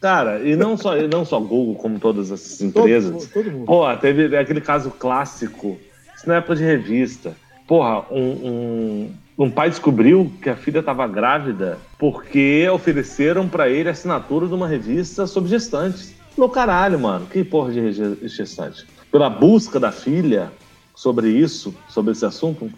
[0.01, 3.25] Cara, e não só, e não só Google, como todas essas Todo, empresas.
[3.27, 3.65] todo mundo.
[3.65, 5.79] Pô, teve aquele caso clássico,
[6.15, 7.35] isso na época de revista.
[7.67, 13.89] Porra, um, um, um pai descobriu que a filha estava grávida porque ofereceram pra ele
[13.89, 16.13] a assinatura de uma revista sobre gestantes.
[16.35, 18.85] Falou, caralho, mano, que porra de gestante?
[19.11, 20.51] Pela busca da filha
[20.93, 22.69] sobre isso, sobre esse assunto,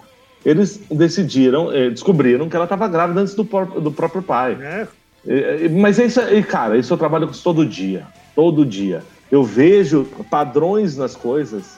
[0.48, 4.58] eles decidiram, eh, descobriram que ela estava grávida antes do, do próprio pai.
[4.62, 4.88] É,
[5.28, 8.06] É, é, Mas isso, cara, isso eu trabalho com isso todo dia.
[8.34, 9.04] Todo dia.
[9.30, 11.78] Eu vejo padrões nas coisas,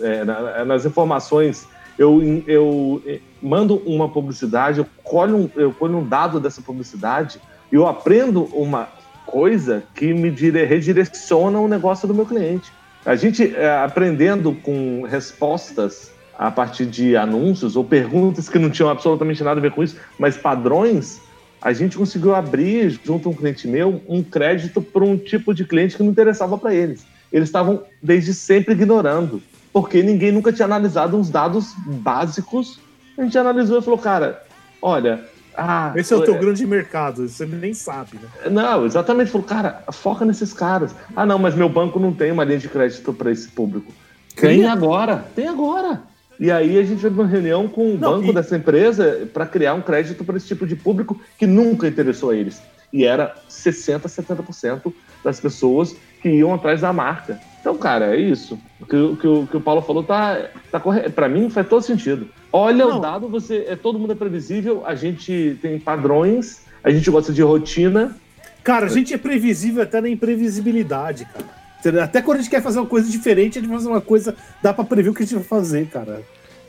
[0.00, 1.64] é, na- nas informações.
[1.96, 7.38] Eu, eu eh, mando uma publicidade, eu colho, um, eu colho um dado dessa publicidade
[7.70, 8.88] e eu aprendo uma
[9.26, 12.72] coisa que me dire, redireciona o negócio do meu cliente.
[13.06, 13.54] A gente
[13.84, 19.62] aprendendo com respostas a partir de anúncios ou perguntas que não tinham absolutamente nada a
[19.62, 21.20] ver com isso, mas padrões
[21.60, 25.64] a gente conseguiu abrir, junto a um cliente meu, um crédito para um tipo de
[25.64, 27.04] cliente que não interessava para eles.
[27.32, 32.78] Eles estavam, desde sempre, ignorando, porque ninguém nunca tinha analisado uns dados básicos.
[33.18, 34.40] A gente analisou e falou, cara,
[34.80, 35.24] olha.
[35.60, 38.48] Ah, esse é o teu é- grande mercado, você nem sabe, né?
[38.48, 39.32] Não, exatamente.
[39.32, 40.94] Falou, cara, foca nesses caras.
[41.16, 43.92] Ah, não, mas meu banco não tem uma linha de crédito para esse público.
[44.36, 46.02] Tem agora, tem agora.
[46.38, 49.44] E aí a gente fez uma reunião com o Não, banco e- dessa empresa para
[49.46, 52.62] criar um crédito para esse tipo de público que nunca interessou a eles.
[52.92, 54.92] E era 60, 70%
[55.24, 57.38] das pessoas que iam atrás da marca.
[57.60, 58.58] Então, cara, é isso.
[58.80, 61.10] O que, o que que o Paulo falou tá, tá correto.
[61.10, 62.28] Para mim faz todo sentido.
[62.52, 62.96] Olha Não.
[62.98, 67.32] o dado, você é todo mundo é previsível, a gente tem padrões, a gente gosta
[67.32, 68.16] de rotina.
[68.64, 71.57] Cara, a gente é previsível até na imprevisibilidade, cara.
[72.02, 74.72] Até quando a gente quer fazer uma coisa diferente, a gente faz uma coisa, dá
[74.72, 76.22] pra prever o que a gente vai fazer, cara.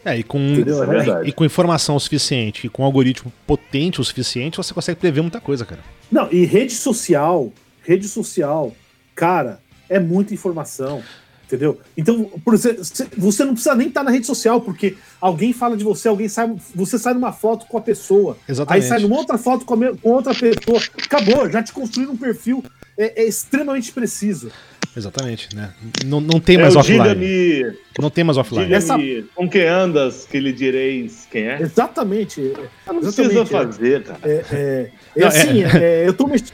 [0.05, 0.83] É, e com, Entendeu?
[0.93, 4.99] É e com informação o suficiente, e com um algoritmo potente o suficiente, você consegue
[4.99, 5.81] prever muita coisa, cara.
[6.11, 7.51] Não, e rede social,
[7.83, 8.73] rede social,
[9.15, 11.03] cara, é muita informação.
[11.45, 11.79] Entendeu?
[11.97, 12.83] Então, por exemplo,
[13.17, 16.55] você não precisa nem estar na rede social, porque alguém fala de você, alguém sai,
[16.75, 18.83] você sai numa foto com a pessoa, Exatamente.
[18.83, 20.79] aí sai numa outra foto com, a, com outra pessoa.
[21.03, 22.63] Acabou, já te construíram um perfil
[22.99, 24.51] é, é extremamente preciso.
[24.95, 25.71] Exatamente, né?
[26.05, 27.75] Não, não tem mais é offline.
[27.99, 28.73] Não tem mais offline.
[28.73, 28.97] Essa...
[29.35, 31.61] Com que andas que lhe direis quem é?
[31.61, 32.41] Exatamente.
[32.41, 34.19] Eu não precisa fazer, cara.
[34.23, 36.53] É, é, é assim, é, eu tô mexendo.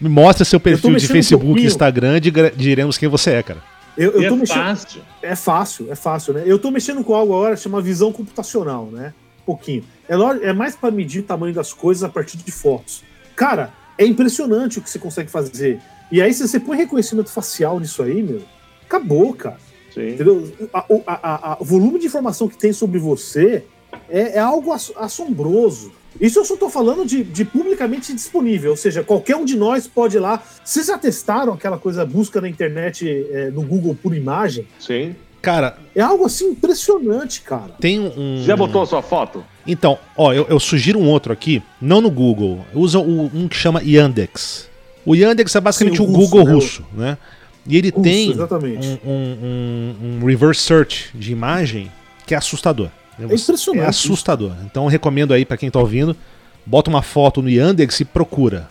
[0.00, 2.20] Me mostra seu perfil de Facebook Instagram e
[2.56, 3.62] diremos quem você é, cara.
[3.96, 4.56] Eu, eu tô é mexendo...
[4.56, 5.02] fácil.
[5.22, 6.42] É fácil, é fácil, né?
[6.46, 9.12] Eu tô mexendo com algo agora que chama visão computacional, né?
[9.42, 9.84] Um pouquinho.
[10.08, 10.14] É,
[10.48, 13.02] é mais para medir o tamanho das coisas a partir de fotos.
[13.36, 15.80] Cara, é impressionante o que você consegue fazer.
[16.10, 18.42] E aí, se você põe reconhecimento facial nisso aí, meu,
[18.84, 19.58] acabou, cara.
[19.94, 20.10] Sim.
[20.10, 20.52] Entendeu?
[20.72, 23.64] A, a, a, o volume de informação que tem sobre você
[24.08, 25.92] é, é algo assombroso.
[26.20, 29.86] Isso eu só estou falando de, de, publicamente disponível, ou seja, qualquer um de nós
[29.86, 30.42] pode ir lá.
[30.64, 34.66] Vocês já testaram aquela coisa busca na internet, é, no Google por imagem?
[34.78, 35.14] Sim.
[35.40, 35.78] Cara.
[35.94, 37.74] É algo assim impressionante, cara.
[37.80, 38.42] Tem um.
[38.44, 39.44] Já botou a sua foto?
[39.66, 42.64] Então, ó, eu, eu sugiro um outro aqui, não no Google.
[42.74, 44.69] Usa um que chama Yandex.
[45.04, 46.52] O Yandex é basicamente Sim, o, russo, Google né?
[46.52, 47.18] russo, né?
[47.66, 51.90] E ele russo, tem um, um, um, reverse search de imagem
[52.26, 52.88] que é assustador.
[53.18, 53.84] É impressionante.
[53.84, 54.52] É assustador.
[54.64, 56.16] Então eu recomendo aí para quem tá ouvindo,
[56.64, 58.68] bota uma foto no Yandex e procura.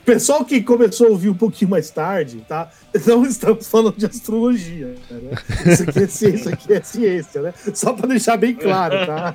[0.04, 2.70] Pessoal que começou a ouvir um pouquinho mais tarde, tá?
[3.06, 4.94] Não estamos falando de astrologia.
[5.10, 5.72] Né?
[5.72, 7.54] Isso aqui é ciência, isso aqui é ciência, né?
[7.74, 9.34] Só para deixar bem claro, tá?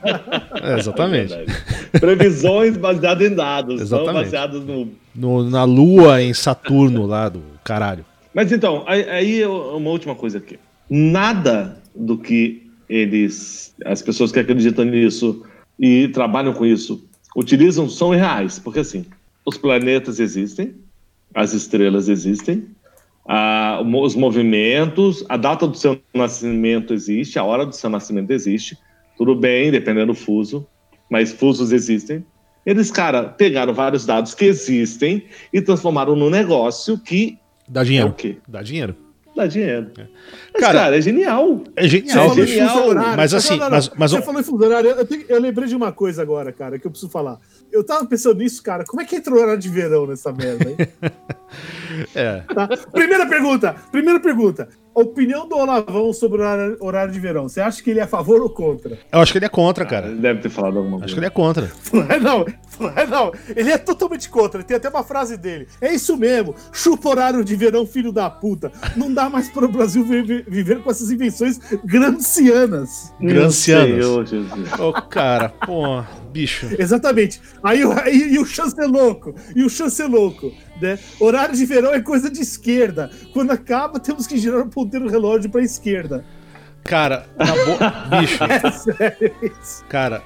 [0.61, 1.34] É, exatamente.
[1.34, 4.13] É Previsões baseadas em dados, exatamente.
[4.13, 4.91] não baseadas no...
[5.16, 5.49] no...
[5.49, 8.05] Na Lua, em Saturno lá do caralho.
[8.34, 10.59] Mas então, aí uma última coisa aqui.
[10.89, 15.43] Nada do que eles, as pessoas que acreditam nisso
[15.80, 19.05] e trabalham com isso, utilizam são reais, porque assim,
[19.45, 20.75] os planetas existem,
[21.33, 22.67] as estrelas existem,
[23.27, 28.77] a, os movimentos, a data do seu nascimento existe, a hora do seu nascimento existe,
[29.17, 30.67] tudo bem, dependendo do fuso,
[31.09, 32.25] mas fusos existem.
[32.65, 37.37] Eles, cara, pegaram vários dados que existem e transformaram num negócio que.
[37.67, 38.07] Dá dinheiro.
[38.07, 38.37] É o quê?
[38.47, 39.04] Dá dinheiro
[39.36, 39.91] dá dinheiro.
[39.97, 40.07] É.
[40.53, 41.63] Mas, cara, cara, é genial.
[41.75, 42.95] É genial, é genial.
[43.15, 43.69] Mas assim, não, não.
[43.69, 46.79] Mas, mas você falou em funcionário, eu, tenho, eu, lembrei de uma coisa agora, cara,
[46.79, 47.39] que eu preciso falar.
[47.71, 50.77] Eu tava pensando nisso, cara, como é que entrou horário de verão nessa merda, hein?
[52.15, 52.39] é.
[52.41, 52.67] Tá?
[52.91, 54.69] Primeira pergunta, primeira pergunta.
[54.95, 57.49] Opinião do Olavão sobre o horário, de verão.
[57.49, 58.97] Você acha que ele é a favor ou contra?
[59.11, 60.07] Eu acho que ele é contra, cara.
[60.07, 61.05] Ah, ele deve ter falado alguma coisa.
[61.05, 61.69] Acho que ele é contra.
[62.21, 62.45] Não,
[63.09, 64.63] não, ele é totalmente contra.
[64.63, 65.67] Tem até uma frase dele.
[65.81, 66.55] É isso mesmo.
[66.71, 68.71] Chupa horário de verão, filho da puta.
[68.95, 70.05] Não dá mais para o Brasil
[70.47, 73.13] viver com essas invenções grancianas.
[73.19, 74.05] Grancianas.
[74.05, 74.23] Ô,
[74.89, 76.67] oh, cara, pô, bicho.
[76.79, 77.41] Exatamente.
[77.61, 79.35] Aí, aí e o chancelouco.
[79.53, 80.53] E o chancelouco.
[80.82, 80.99] Né?
[81.19, 83.09] Horário de verão é coisa de esquerda.
[83.34, 86.26] Quando acaba, temos que girar o ponteiro relógio para a esquerda.
[86.84, 88.19] Cara, na bo...
[88.19, 88.43] bicho.
[88.43, 89.84] É sério isso.
[89.89, 90.21] Cara,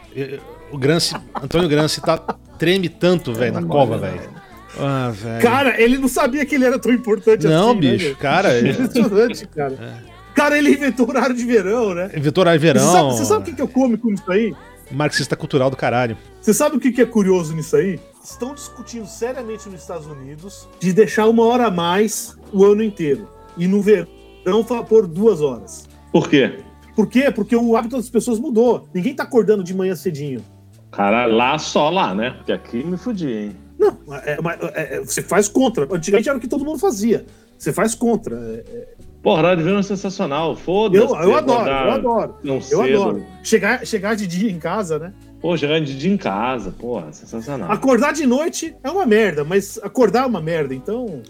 [0.72, 2.18] o Granci, Antônio Granci tá
[2.58, 4.40] treme tanto, velho, na cova, velho.
[4.78, 7.60] Ah, cara, ele não sabia que ele era tão importante não, assim.
[7.68, 8.54] Não, né, bicho, né, cara.
[8.54, 9.74] É impressionante, cara.
[9.74, 10.20] É.
[10.36, 12.12] Cara, ele inventou horário de verão, né?
[12.16, 12.82] Inventou horário de verão.
[12.82, 14.54] Você sabe, você sabe o que, que eu come com isso aí?
[14.92, 16.18] Marxista cultural do caralho.
[16.42, 18.00] Você sabe o que, que é curioso nisso aí?
[18.24, 23.28] Estão discutindo seriamente nos Estados Unidos de deixar uma hora a mais o ano inteiro.
[23.58, 25.88] E no verão por duas horas.
[26.12, 26.60] Por quê?
[26.96, 27.32] Por quê?
[27.32, 28.88] Porque o hábito das pessoas mudou.
[28.94, 30.44] Ninguém tá acordando de manhã cedinho.
[30.92, 32.32] Cara, lá só lá, né?
[32.32, 33.56] Porque aqui me fudi, hein?
[33.78, 34.38] Não, é,
[34.74, 35.88] é, é, você faz contra.
[35.90, 37.26] Antigamente era o que todo mundo fazia.
[37.58, 38.36] Você faz contra.
[38.36, 38.88] É, é.
[39.22, 40.56] Pô, horário de verão é sensacional.
[40.56, 41.04] Foda-se.
[41.04, 42.36] Eu, eu adoro, eu adoro.
[42.44, 42.82] Não eu cedo.
[42.82, 43.26] adoro.
[43.44, 45.14] Chegar, chegar de dia em casa, né?
[45.42, 47.72] Pô, chegar de dia em casa, porra, sensacional.
[47.72, 51.22] Acordar de noite é uma merda, mas acordar é uma merda, então.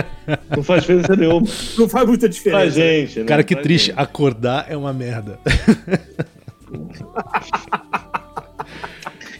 [0.56, 1.46] Não faz diferença nenhuma.
[1.76, 2.62] Não faz muita diferença.
[2.62, 3.26] Faz gente, né?
[3.26, 3.88] Cara, que triste.
[3.88, 4.00] Gente.
[4.00, 5.38] Acordar é uma merda.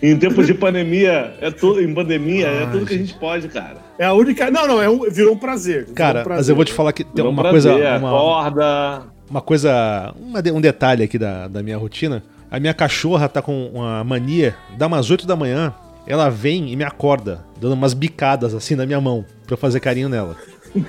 [0.03, 3.79] em tempos de pandemia, é tudo, em pandemia, é tudo que a gente pode, cara.
[3.99, 4.51] É a única.
[4.51, 5.85] Não, não, é um, virou um prazer.
[5.85, 6.41] Virou cara, um prazer.
[6.41, 7.75] mas eu vou te falar que tem virou uma um coisa.
[7.75, 9.05] Uma, acorda.
[9.31, 10.15] Uma coisa.
[10.21, 14.57] Uma, um detalhe aqui da, da minha rotina a minha cachorra tá com uma mania,
[14.77, 15.75] dá umas 8 da manhã,
[16.07, 19.81] ela vem e me acorda, dando umas bicadas assim na minha mão, pra eu fazer
[19.81, 20.37] carinho nela.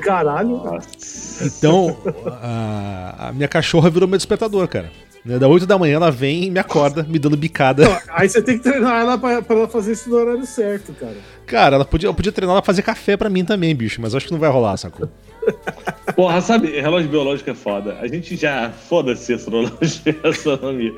[0.02, 0.62] Caralho.
[1.42, 1.98] Então,
[2.42, 4.92] a, a minha cachorra virou meu despertador, cara.
[5.26, 7.84] Né, da 8 da manhã ela vem e me acorda, me dando bicada.
[7.84, 10.94] Não, aí você tem que treinar ela pra, pra, ela fazer isso no horário certo,
[10.94, 11.18] cara.
[11.46, 14.16] Cara, ela podia, eu podia treinar ela pra fazer café pra mim também, bicho, mas
[14.16, 15.10] acho que não vai rolar, sacou?
[16.16, 17.98] Porra, sabe, relógio biológico é foda.
[18.02, 18.70] A gente já.
[18.72, 20.94] Foda-se astrologia astronomia.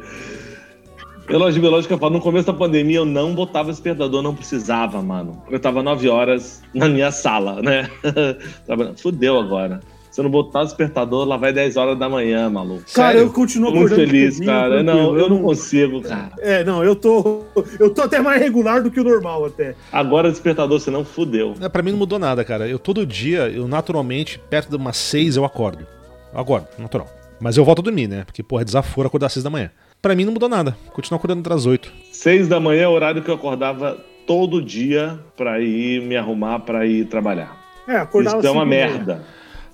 [1.31, 5.41] Relógio biológico, eu falo, no começo da pandemia eu não botava despertador, não precisava, mano.
[5.49, 7.89] Eu tava nove horas na minha sala, né?
[8.97, 9.79] Fudeu agora.
[10.11, 12.83] Se eu não botar o despertador, lá vai 10 horas da manhã, maluco.
[12.93, 13.21] Cara, Sério?
[13.21, 14.83] eu continuo tô muito feliz, cara.
[14.83, 16.31] Não, eu não consigo, cara.
[16.39, 17.43] É, não, eu tô.
[17.79, 19.73] Eu tô até mais regular do que o normal, até.
[19.89, 21.53] Agora o despertador, você não fudeu.
[21.61, 22.67] É, pra mim não mudou nada, cara.
[22.67, 25.87] Eu todo dia, eu naturalmente, perto de umas 6 eu acordo.
[26.33, 27.07] Eu acordo, natural.
[27.39, 28.25] Mas eu volto a dormir, né?
[28.25, 29.71] Porque, porra, é desaforo acordar às 6 da manhã.
[30.01, 30.75] Pra mim não mudou nada.
[30.93, 31.91] Continuo acordando até as 8.
[32.11, 36.59] 6 da manhã é o horário que eu acordava todo dia pra ir me arrumar
[36.59, 37.55] pra ir trabalhar.
[37.87, 39.23] É, acordava Isso é uma merda.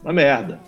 [0.03, 0.59] Uma merda.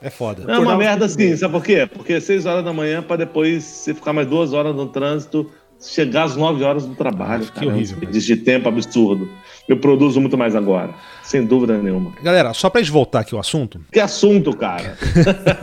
[0.00, 0.44] É foda.
[0.44, 1.88] Não, é uma merda sim, sabe por quê?
[1.92, 5.50] Porque 6 horas da manhã pra depois você ficar mais duas horas no trânsito,
[5.80, 7.44] chegar às 9 horas do trabalho.
[7.46, 7.98] Que cara, horrível.
[8.02, 9.28] É de tempo absurdo.
[9.70, 10.92] Eu produzo muito mais agora.
[11.22, 12.12] Sem dúvida nenhuma.
[12.20, 13.80] Galera, só pra gente voltar aqui ao assunto.
[13.92, 14.98] Que assunto, cara?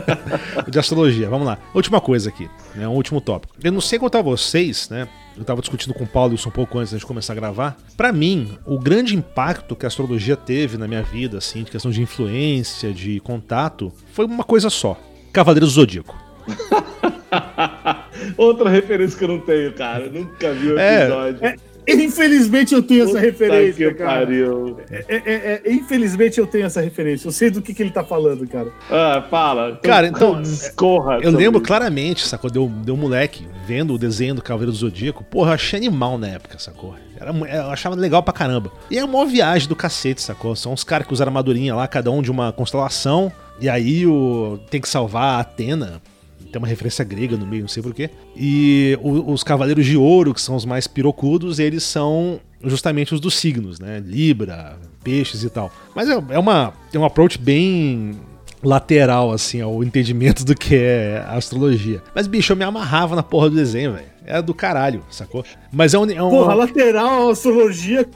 [0.66, 1.58] de astrologia, vamos lá.
[1.74, 2.88] Última coisa aqui, né?
[2.88, 3.54] Um último tópico.
[3.62, 5.06] Eu não sei contar vocês, né?
[5.36, 7.76] Eu tava discutindo com o Paulo isso um pouco antes de começar a gravar.
[7.98, 11.90] Para mim, o grande impacto que a astrologia teve na minha vida, assim, de questão
[11.90, 14.98] de influência, de contato, foi uma coisa só:
[15.34, 16.16] Cavaleiros do Zodíaco.
[18.38, 20.04] Outra referência que eu não tenho, cara.
[20.04, 21.44] Eu nunca vi o é, episódio.
[21.44, 21.56] É,
[21.88, 24.26] Infelizmente eu tenho Puta essa referência, que cara.
[24.26, 24.78] Pariu.
[24.90, 27.26] É, é, é, é, infelizmente eu tenho essa referência.
[27.26, 28.68] Eu sei do que, que ele tá falando, cara.
[28.90, 29.70] Ah, fala.
[29.70, 30.42] Então, cara, então.
[30.42, 31.18] Discorra.
[31.22, 31.66] Eu lembro isso.
[31.66, 32.50] claramente, sacou?
[32.50, 35.24] Deu, deu um moleque vendo o desenho do Cavaleiro do Zodíaco.
[35.24, 36.94] Porra, eu achei animal na época, sacou?
[37.18, 38.70] Era, eu achava legal pra caramba.
[38.90, 40.54] E é uma viagem do cacete, sacou?
[40.54, 43.32] São uns caras que usaram armadurinha lá, cada um de uma constelação.
[43.60, 46.00] E aí o tem que salvar a Atena
[46.50, 48.10] tem uma referência grega no meio, não sei porquê.
[48.36, 53.20] E o, os Cavaleiros de Ouro, que são os mais pirocudos, eles são justamente os
[53.20, 54.02] dos signos, né?
[54.04, 55.70] Libra, peixes e tal.
[55.94, 58.18] Mas é, é, uma, é um approach bem
[58.62, 62.02] lateral, assim, ao entendimento do que é a astrologia.
[62.14, 64.18] Mas, bicho, eu me amarrava na porra do desenho, velho.
[64.24, 65.42] Era do caralho, sacou?
[65.72, 66.10] Mas é um.
[66.10, 66.28] É um...
[66.28, 68.06] Porra, lateral, astrologia.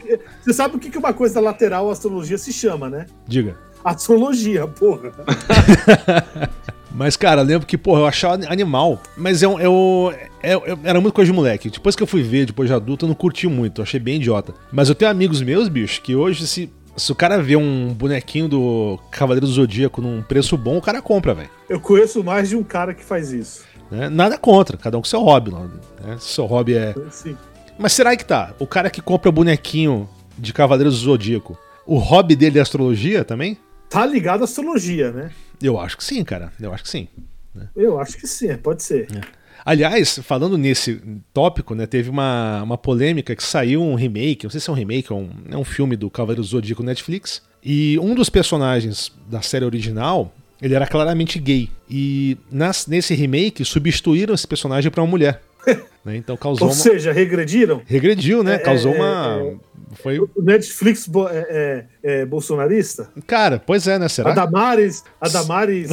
[0.43, 3.07] Você sabe o que uma coisa lateral astrologia se chama, né?
[3.27, 3.57] Diga.
[3.83, 5.13] Astrologia, porra.
[6.95, 9.01] Mas, cara, lembro que, porra, eu achava animal.
[9.17, 11.71] Mas eu, eu, eu, eu, era muito coisa de moleque.
[11.71, 13.81] Depois que eu fui ver, depois de adulto, eu não curti muito.
[13.81, 14.55] Eu achei bem idiota.
[14.71, 18.49] Mas eu tenho amigos meus, bicho, que hoje, se, se o cara vê um bonequinho
[18.49, 21.51] do Cavaleiro do Zodíaco num preço bom, o cara compra, velho.
[21.69, 23.65] Eu conheço mais de um cara que faz isso.
[23.91, 24.09] Né?
[24.09, 25.51] Nada contra, cada um com seu hobby.
[25.51, 26.17] Né?
[26.19, 26.95] Seu hobby é.
[27.11, 27.37] Sim.
[27.79, 28.53] Mas será que tá?
[28.59, 33.59] O cara que compra bonequinho de Cavaleiro do Zodíaco, o hobby dele é astrologia também?
[33.89, 35.31] Tá ligado à astrologia, né?
[35.63, 36.53] Eu acho que sim, cara.
[36.61, 37.09] Eu acho que sim.
[37.55, 37.69] Né?
[37.77, 39.09] Eu acho que sim, pode ser.
[39.15, 39.21] É.
[39.65, 41.01] Aliás, falando nesse
[41.33, 44.77] tópico, né, teve uma, uma polêmica que saiu um remake, não sei se é um
[44.77, 49.41] remake ou um, é um filme do Cavaleiro Zodíaco Netflix, e um dos personagens da
[49.41, 51.71] série original, ele era claramente gay.
[51.89, 55.41] E nas, nesse remake substituíram esse personagem para uma mulher.
[56.05, 56.17] né?
[56.17, 56.81] Então causou Ou uma...
[56.81, 57.83] seja, regrediram?
[57.87, 58.55] Regrediu, né?
[58.55, 59.55] É, causou é, uma.
[59.93, 60.19] É, foi...
[60.19, 63.11] O Netflix é, é, é, bolsonarista?
[63.27, 64.09] Cara, pois é, né?
[64.09, 64.33] Será?
[64.33, 65.91] A Damares, a Damares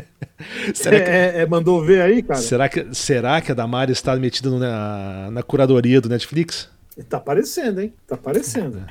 [0.74, 1.46] será que...
[1.46, 2.40] mandou ver aí, cara?
[2.40, 6.68] Será que, será que a Damares está metida na, na curadoria do Netflix?
[7.08, 7.92] Tá aparecendo, hein?
[8.06, 8.84] Tá aparecendo.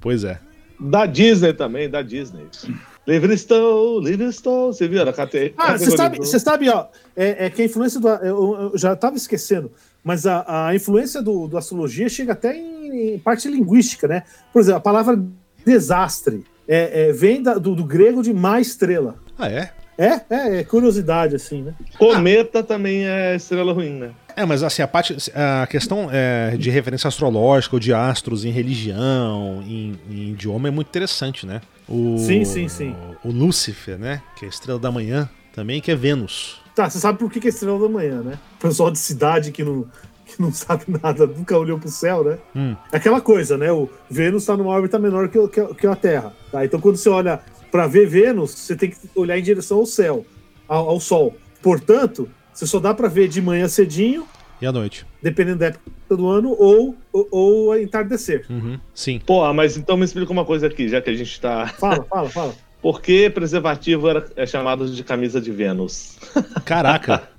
[0.00, 0.40] Pois é.
[0.78, 2.46] Da Disney também, da Disney.
[3.06, 5.12] Livingstone, Livingstone, você viu?
[5.12, 5.54] Catei.
[5.56, 8.08] Ah, você sabe, você sabe, ó, é, é, que a influência do.
[8.08, 9.70] Eu, eu já estava esquecendo,
[10.04, 14.22] mas a, a influência do, do astrologia chega até em, em, parte linguística, né?
[14.52, 15.18] Por exemplo, a palavra
[15.64, 19.16] desastre é, é vem da, do, do, grego de má estrela.
[19.38, 19.70] Ah, é?
[19.96, 21.74] É, é, é curiosidade, assim, né?
[21.96, 22.62] Cometa ah.
[22.62, 24.10] também é estrela ruim, né?
[24.36, 28.50] É, mas assim, a, parte, a questão é, de referência astrológica ou de astros em
[28.50, 31.60] religião, em, em idioma, é muito interessante, né?
[31.88, 32.96] O, sim, sim, sim.
[33.24, 34.20] O Lúcifer, né?
[34.36, 36.63] Que é a estrela da manhã também, que é Vênus.
[36.74, 38.38] Tá, você sabe por que é estrela da manhã, né?
[38.56, 39.86] O pessoal de cidade que não,
[40.26, 42.38] que não sabe nada, nunca olhou pro céu, né?
[42.54, 42.76] Hum.
[42.92, 43.70] É aquela coisa, né?
[43.70, 46.32] O Vênus está numa órbita menor que, que, que a Terra.
[46.50, 46.64] Tá?
[46.64, 50.26] Então, quando você olha para ver Vênus, você tem que olhar em direção ao céu,
[50.66, 51.36] ao, ao Sol.
[51.62, 54.26] Portanto, você só dá para ver de manhã cedinho
[54.60, 55.06] e à noite.
[55.22, 58.46] Dependendo da época do ano, ou, ou, ou entardecer.
[58.48, 59.18] Uhum, sim.
[59.18, 61.66] Pô, mas então me explica uma coisa aqui, já que a gente tá.
[61.66, 62.54] Fala, fala, fala.
[62.84, 66.18] Por que preservativo era, é chamado de camisa de Vênus?
[66.66, 67.30] Caraca!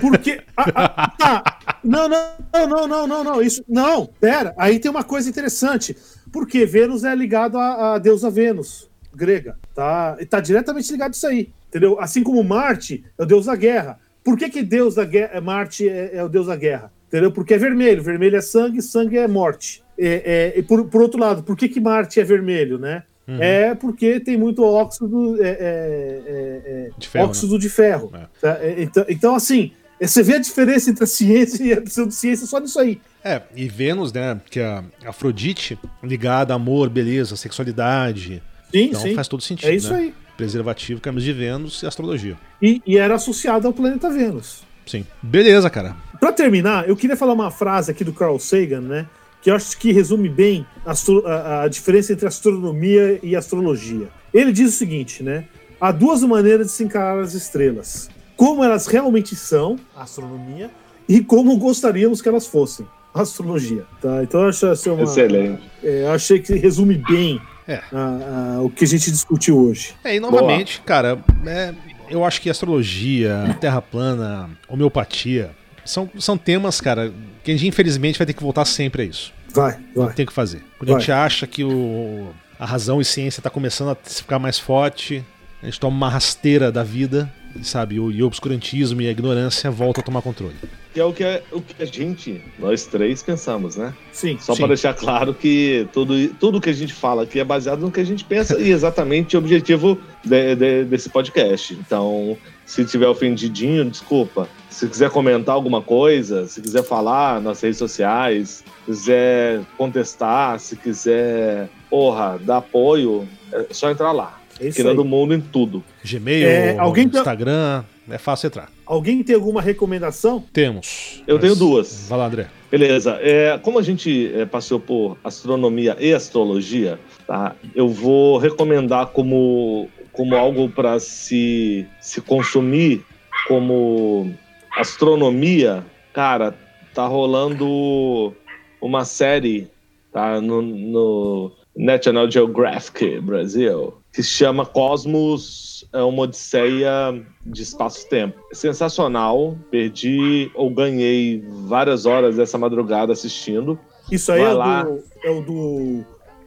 [0.00, 0.40] Porque.
[0.56, 1.58] Ah, ah, tá.
[1.82, 3.42] Não, não, não, não, não, não.
[3.42, 3.64] Isso.
[3.68, 4.54] Não, pera.
[4.56, 5.96] Aí tem uma coisa interessante.
[6.32, 9.58] Porque Vênus é ligado à, à deusa Vênus, grega.
[9.74, 10.16] Tá?
[10.20, 11.52] E tá diretamente ligado a isso aí.
[11.68, 11.98] Entendeu?
[11.98, 13.98] Assim como Marte é o deus da guerra.
[14.22, 16.92] Por que, que Deus da guerra, Marte é, é, o deus da guerra?
[17.08, 17.32] Entendeu?
[17.32, 18.00] Porque é vermelho.
[18.00, 19.82] Vermelho é sangue, sangue é morte.
[19.98, 23.02] É, é, e por, por outro lado, por que, que Marte é vermelho, né?
[23.26, 23.42] Uhum.
[23.42, 27.58] É porque tem muito óxido, é, é, é de ferro, óxido né?
[27.58, 28.12] de ferro.
[28.40, 28.60] Tá?
[28.76, 32.78] Então, então, assim, você vê a diferença entre a ciência e a pseudociência só nisso
[32.78, 33.00] aí.
[33.24, 38.42] É, e Vênus, né, que é a Afrodite, ligada a amor, beleza, sexualidade.
[38.70, 39.14] Sim, então sim.
[39.14, 39.70] faz todo sentido.
[39.70, 39.98] É isso né?
[39.98, 40.14] aí.
[40.36, 42.36] preservativo, caminhos de Vênus e astrologia.
[42.60, 44.62] E, e era associado ao planeta Vênus.
[44.84, 45.06] Sim.
[45.22, 45.96] Beleza, cara.
[46.20, 49.06] Para terminar, eu queria falar uma frase aqui do Carl Sagan, né?
[49.44, 50.92] Que eu acho que resume bem a,
[51.28, 54.08] a, a diferença entre astronomia e astrologia.
[54.32, 55.44] Ele diz o seguinte, né?
[55.78, 60.70] Há duas maneiras de se encarar as estrelas: como elas realmente são, a astronomia,
[61.06, 63.84] e como gostaríamos que elas fossem, a astrologia.
[64.00, 64.22] Tá?
[64.22, 65.62] Então eu acho assim, uma, Excelente.
[65.82, 67.38] É, achei que resume bem
[67.68, 67.82] é.
[67.92, 69.94] a, a, o que a gente discutiu hoje.
[70.02, 70.86] É, e novamente, Boa.
[70.86, 71.74] cara, é,
[72.08, 75.50] eu acho que astrologia, terra plana, homeopatia,
[75.84, 77.12] são, são temas, cara,
[77.42, 79.32] que a gente infelizmente vai ter que voltar sempre a isso.
[79.52, 80.12] Vai, vai.
[80.12, 80.62] Tem que fazer.
[80.78, 80.96] Quando vai.
[80.96, 85.24] a gente acha que o, a razão e ciência está começando a ficar mais forte,
[85.62, 87.32] a gente toma uma rasteira da vida,
[87.62, 87.98] sabe?
[88.00, 90.54] O, e o obscurantismo e a ignorância voltam a tomar controle.
[90.92, 93.92] Que é o que, é, o que a gente, nós três, pensamos, né?
[94.12, 94.38] Sim.
[94.40, 97.90] Só para deixar claro que tudo, tudo que a gente fala aqui é baseado no
[97.90, 101.74] que a gente pensa e exatamente o objetivo de, de, desse podcast.
[101.74, 104.48] Então, se tiver ofendidinho, desculpa.
[104.70, 110.76] Se quiser comentar alguma coisa, se quiser falar nas redes sociais, se quiser contestar, se
[110.76, 114.40] quiser, porra, dar apoio, é só entrar lá.
[114.60, 115.82] É Querendo o mundo em tudo.
[116.04, 118.68] Gmail, é, alguém Instagram, é fácil entrar.
[118.86, 120.44] Alguém tem alguma recomendação?
[120.52, 121.22] Temos.
[121.26, 122.06] Eu tenho duas.
[122.08, 122.48] Vai lá, André.
[122.70, 123.18] Beleza.
[123.22, 127.54] É, como a gente é, passou por astronomia e astrologia, tá?
[127.74, 133.04] Eu vou recomendar como, como algo para se, se consumir
[133.46, 134.32] como
[134.76, 135.84] astronomia.
[136.12, 136.54] Cara,
[136.94, 138.34] tá rolando
[138.80, 139.68] uma série
[140.12, 148.40] tá, no, no National Geographic Brasil que se chama Cosmos é uma Odisseia de Espaço-Tempo.
[148.52, 153.76] Sensacional, perdi ou ganhei várias horas dessa madrugada assistindo.
[154.10, 154.84] Isso aí é, lá.
[154.84, 156.04] Do, é o do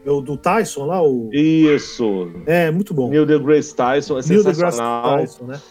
[0.07, 1.01] é o do Tyson lá?
[1.01, 1.29] O...
[1.33, 2.31] Isso.
[2.45, 3.09] É, muito bom.
[3.09, 5.17] Neil deGrasse Tyson, é Neil sensacional.
[5.17, 5.61] Tyson, né?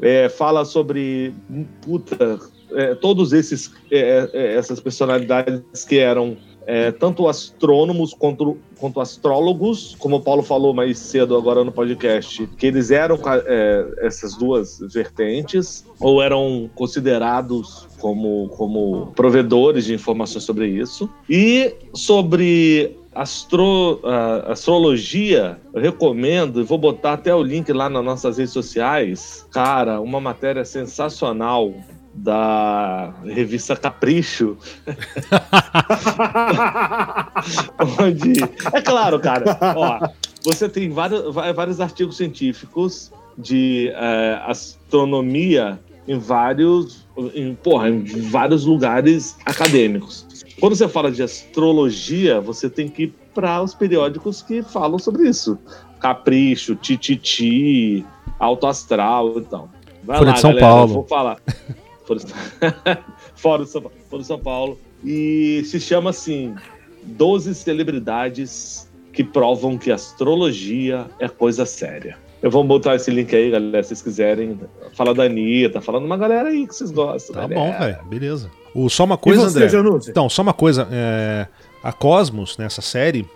[0.00, 1.34] É, fala sobre
[1.82, 2.40] puta,
[2.72, 9.94] é, todos esses é, é, essas personalidades que eram é, tanto astrônomos quanto, quanto astrólogos,
[9.98, 14.78] como o Paulo falou mais cedo agora no podcast, que eles eram é, essas duas
[14.92, 21.08] vertentes, ou eram considerados como, como provedores de informações sobre isso.
[21.28, 28.04] E sobre astro, uh, astrologia, eu recomendo, e vou botar até o link lá nas
[28.04, 29.46] nossas redes sociais.
[29.50, 31.72] Cara, uma matéria sensacional
[32.12, 34.56] da revista Capricho.
[38.00, 38.42] onde.
[38.72, 39.58] É claro, cara.
[39.76, 40.08] Ó,
[40.44, 48.64] você tem vários, vários artigos científicos de é, astronomia em vários, em, porra, em vários
[48.64, 50.26] lugares acadêmicos.
[50.60, 55.28] Quando você fala de astrologia, você tem que ir para os periódicos que falam sobre
[55.28, 55.58] isso.
[55.98, 58.04] Capricho, Tititi,
[58.38, 59.60] Alto Astral e então.
[59.60, 59.70] tal.
[60.04, 60.94] Vai Folha lá, de São galera, Paulo.
[60.94, 61.38] vou falar.
[63.34, 64.78] Fora do São, Fora do São Paulo.
[65.02, 66.54] E se chama assim:
[67.02, 72.18] 12 celebridades que provam que astrologia é coisa séria.
[72.44, 74.60] Eu vou botar esse link aí, galera, se vocês quiserem.
[74.92, 77.34] Fala da Anitta, falando de uma galera aí que vocês gostam.
[77.34, 77.58] Tá galera.
[77.58, 78.04] bom, velho.
[78.04, 78.50] Beleza.
[78.74, 79.68] O, só uma coisa, você, André.
[79.70, 80.10] Januzzi?
[80.10, 80.86] Então, só uma coisa.
[80.92, 81.46] É,
[81.84, 83.28] a Cosmos, nessa série,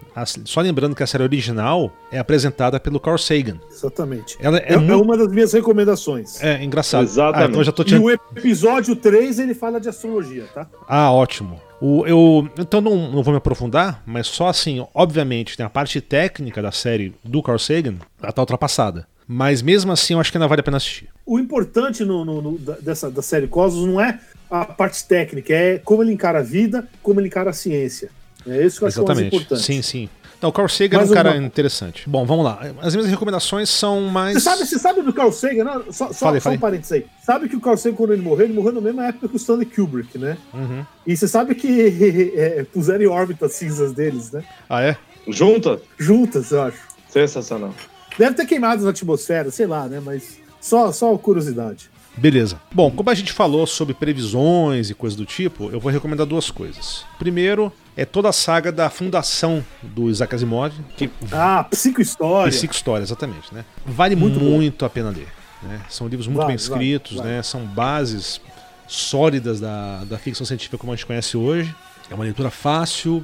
[0.47, 3.61] só lembrando que a série original é apresentada pelo Carl Sagan.
[3.71, 4.39] Exatamente.
[4.41, 4.91] Ela é, é, muito...
[4.91, 6.43] é uma das minhas recomendações.
[6.43, 7.03] É engraçado.
[7.03, 7.47] Exatamente.
[7.47, 7.95] Ah, então já tô te...
[7.95, 10.67] E o episódio 3 ele fala de astrologia, tá?
[10.89, 11.61] Ah, ótimo.
[11.79, 16.01] O, eu, então não, não vou me aprofundar, mas só assim, obviamente, tem a parte
[16.01, 19.07] técnica da série do Carl Sagan, ela tá ultrapassada.
[19.27, 21.11] Mas mesmo assim, eu acho que ainda vale a pena assistir.
[21.27, 24.19] O importante no, no, no, dessa, da série Cosmos não é
[24.51, 28.11] a parte técnica, é como ele encara a vida, como ele encara a ciência.
[28.47, 29.63] É isso que eu acho mais importante.
[29.63, 30.09] Sim, sim.
[30.39, 31.47] Então, o Carl Sagan mais é um cara uma...
[31.47, 32.09] interessante.
[32.09, 32.61] Bom, vamos lá.
[32.81, 34.35] As minhas recomendações são mais.
[34.35, 35.65] Você sabe, você sabe do Carl Sagan?
[35.65, 37.07] Não, só, só, falei, só um parênteses aí.
[37.25, 39.37] Sabe que o Carl Sagan, quando ele morreu, ele morreu na mesma época que o
[39.37, 40.39] Stanley Kubrick, né?
[40.55, 40.87] Uhum.
[41.05, 44.45] E você sabe que é, puseram em órbita as cinzas deles, né?
[44.69, 44.97] Ah, é?
[45.27, 45.81] Juntas?
[45.99, 46.79] Juntas, eu acho.
[47.11, 47.75] Sensacional.
[48.17, 50.01] Deve ter queimado na atmosfera, sei lá, né?
[50.01, 51.91] Mas só, só curiosidade.
[52.19, 52.61] Beleza.
[52.73, 56.51] Bom, como a gente falou sobre previsões e coisas do tipo, eu vou recomendar duas
[56.51, 57.05] coisas.
[57.19, 60.73] Primeiro, é toda a saga da fundação do Isaac Asimov.
[60.97, 61.09] Que...
[61.33, 62.51] Ah, Psicohistória.
[62.51, 63.65] Psicohistória, exatamente, né?
[63.87, 64.57] Vale muito, hum.
[64.57, 65.29] muito a pena ler.
[65.63, 65.81] Né?
[65.89, 67.33] São livros muito vai, bem escritos, vai, vai.
[67.37, 67.43] né?
[67.43, 68.41] São bases
[68.87, 71.75] sólidas da, da ficção científica como a gente conhece hoje.
[72.11, 73.23] É uma leitura fácil,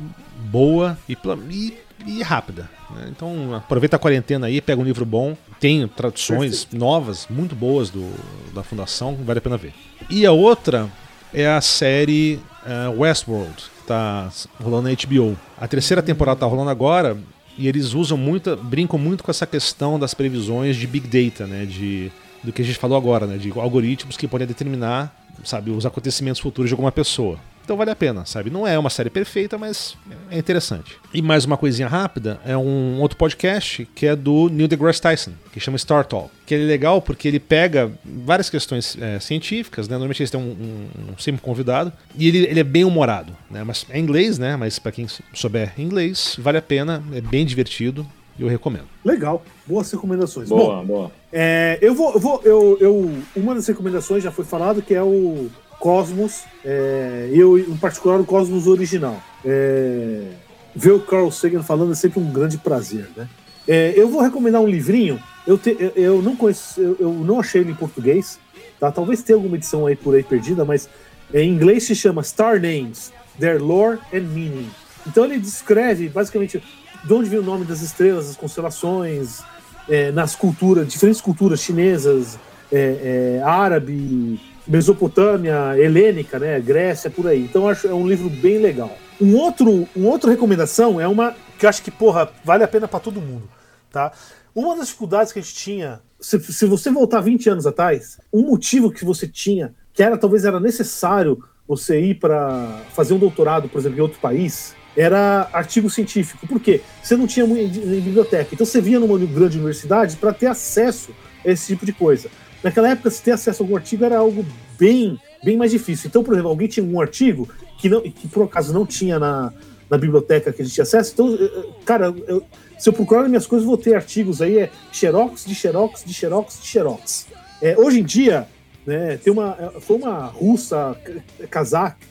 [0.50, 1.16] boa e,
[1.50, 2.68] e, e rápida.
[2.90, 3.08] Né?
[3.10, 5.36] Então aproveita a quarentena aí, pega um livro bom.
[5.58, 6.76] Tem traduções Perfeito.
[6.76, 8.10] novas, muito boas do,
[8.52, 9.72] da Fundação, vale a pena ver.
[10.10, 10.90] E a outra
[11.32, 14.30] é a série uh, Westworld, que tá
[14.62, 15.36] rolando na HBO.
[15.58, 17.16] A terceira temporada tá rolando agora
[17.56, 21.64] E eles usam muito, brincam muito com essa questão das previsões de Big Data, né?
[21.64, 22.10] De,
[22.42, 23.36] do que a gente falou agora, né?
[23.36, 27.38] De algoritmos que podem determinar, sabe, os acontecimentos futuros de alguma pessoa.
[27.64, 28.50] Então vale a pena, sabe?
[28.50, 29.96] Não é uma série perfeita, mas
[30.30, 30.98] é interessante.
[31.14, 35.32] E mais uma coisinha rápida, é um outro podcast que é do Neil deGrasse Tyson,
[35.50, 36.30] que chama Star Talk.
[36.44, 39.94] Que ele é legal porque ele pega várias questões é, científicas, né?
[39.94, 43.64] Normalmente eles têm um, um, um sempre convidado, e ele, ele é bem humorado, né?
[43.64, 44.56] Mas é inglês, né?
[44.56, 48.06] Mas para quem souber inglês, vale a pena, é bem divertido.
[48.38, 48.84] e Eu recomendo.
[49.02, 50.50] Legal, boas recomendações.
[50.50, 51.12] Boa, Bom, boa.
[51.32, 55.02] É, eu vou, eu vou eu, eu, uma das recomendações já foi falado que é
[55.02, 55.48] o
[55.84, 59.22] Cosmos, é, eu, em particular, o Cosmos original.
[59.44, 60.28] É,
[60.74, 63.28] ver o Carl Sagan falando é sempre um grande prazer, né?
[63.68, 65.20] É, eu vou recomendar um livrinho.
[65.46, 68.38] Eu, te, eu, não conheço, eu, eu, não achei ele em português,
[68.80, 68.90] tá?
[68.90, 70.88] Talvez tenha alguma edição aí por aí perdida, mas
[71.34, 74.70] em inglês se chama Star Names, Their Lore and Meaning.
[75.06, 76.62] Então ele descreve basicamente
[77.04, 79.42] de onde vem o nome das estrelas, das constelações,
[79.86, 82.38] é, nas culturas, diferentes culturas chinesas,
[82.72, 87.42] é, é, árabe, Mesopotâmia, helênica, né, Grécia, por aí.
[87.42, 88.96] Então acho é um livro bem legal.
[89.20, 92.88] Um outro, um outra recomendação é uma que eu acho que porra vale a pena
[92.88, 93.48] para todo mundo,
[93.90, 94.12] tá?
[94.54, 98.42] Uma das dificuldades que a gente tinha, se, se você voltar 20 anos atrás, um
[98.42, 103.68] motivo que você tinha, que era talvez era necessário você ir para fazer um doutorado,
[103.68, 106.46] por exemplo, em outro país, era artigo científico.
[106.46, 106.80] Por quê?
[107.02, 108.50] Você não tinha biblioteca.
[108.52, 111.12] Então você via numa grande universidade para ter acesso
[111.44, 112.30] a esse tipo de coisa.
[112.64, 114.44] Naquela época, se ter acesso a algum artigo era algo
[114.78, 116.08] bem, bem mais difícil.
[116.08, 117.46] Então, por exemplo, alguém tinha um artigo
[117.78, 119.52] que, não, que por acaso não tinha na,
[119.90, 121.12] na biblioteca que a gente tinha acesso.
[121.12, 121.38] Então,
[121.84, 122.42] cara, eu,
[122.78, 126.14] se eu procurar nas minhas coisas, vou ter artigos aí, é xerox, de xerox, de
[126.14, 127.26] xerox, de xerox.
[127.60, 128.48] É, hoje em dia,
[128.86, 130.96] né, tem uma, é, foi uma russa,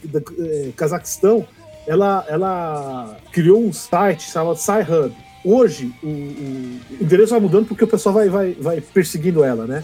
[0.04, 1.48] da, é, Cazaquistão,
[1.88, 5.14] ela, ela criou um site chamado SciHub.
[5.44, 9.84] Hoje, o, o, endereço vai mudando porque o pessoal vai, vai, vai perseguindo ela, né?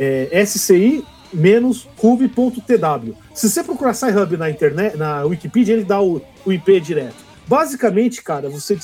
[0.00, 3.12] É, SCI menos hub.tw.
[3.34, 7.30] Se você procurar SciHub na internet, na Wikipedia, ele dá o, o IP direto.
[7.46, 8.78] Basicamente, cara, você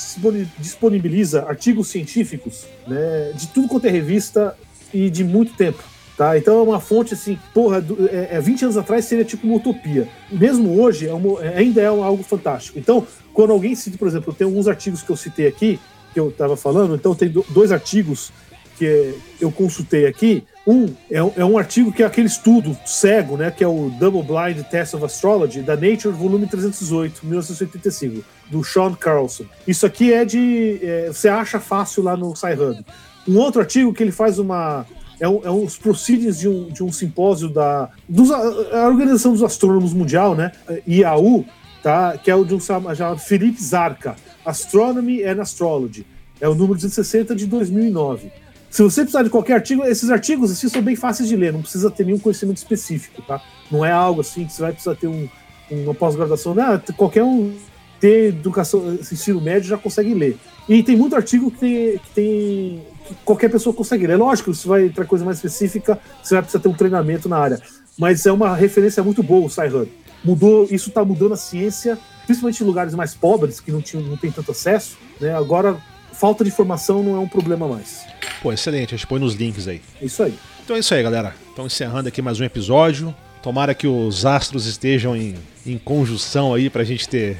[0.59, 4.55] disponibiliza artigos científicos né, de tudo quanto é revista
[4.93, 5.81] e de muito tempo.
[6.17, 6.37] Tá?
[6.37, 10.07] Então é uma fonte assim, porra, é, é 20 anos atrás seria tipo uma utopia.
[10.31, 12.79] Mesmo hoje, é uma, é, ainda é algo fantástico.
[12.79, 15.79] Então, quando alguém cita, por exemplo, tem alguns artigos que eu citei aqui,
[16.13, 18.31] que eu estava falando, então tem dois artigos
[18.77, 23.49] que eu consultei aqui, um é, é, um artigo que é aquele estudo cego, né,
[23.49, 28.93] que é o Double Blind Test of Astrology, da Nature, volume 318, 1985, do Sean
[28.93, 29.45] Carlson.
[29.65, 30.79] Isso aqui é de.
[30.83, 32.85] É, você acha fácil lá no SciHub.
[33.25, 34.85] Um outro artigo que ele faz uma.
[35.19, 39.41] É, um, é os proceedings de um, de um simpósio da dos, a Organização dos
[39.41, 40.51] Astrônomos Mundial, né,
[40.85, 41.45] IAU,
[41.81, 44.15] tá, que é o de um chamado Felipe Zarca,
[44.45, 46.05] Astronomy and Astrology.
[46.39, 48.31] É o número 260 de 2009.
[48.69, 51.61] Se você precisar de qualquer artigo, esses artigos assim, são bem fáceis de ler, não
[51.61, 53.41] precisa ter nenhum conhecimento específico, tá?
[53.71, 55.27] Não é algo assim que você vai precisar ter um,
[55.71, 56.55] uma pós-graduação.
[56.59, 57.53] Ah, qualquer um
[57.99, 60.37] ter educação, ensino médio já consegue ler.
[60.69, 64.17] E tem muito artigo que tem, que tem que qualquer pessoa consegue ler.
[64.17, 67.61] Lógico, se vai para coisa mais específica, você vai precisar ter um treinamento na área.
[67.97, 69.91] Mas é uma referência muito boa o SciHub.
[70.23, 74.17] Mudou, isso está mudando a ciência, principalmente em lugares mais pobres, que não, tinham, não
[74.17, 74.97] tem tanto acesso.
[75.19, 75.33] Né?
[75.33, 75.77] Agora,
[76.17, 78.05] falta de informação não é um problema mais.
[78.41, 79.81] Pô, excelente, a gente põe nos links aí.
[80.01, 80.37] Isso aí.
[80.63, 81.33] Então é isso aí, galera.
[81.53, 83.15] Então encerrando aqui mais um episódio.
[83.41, 85.35] Tomara que os astros estejam em,
[85.65, 87.37] em conjunção aí pra gente ter.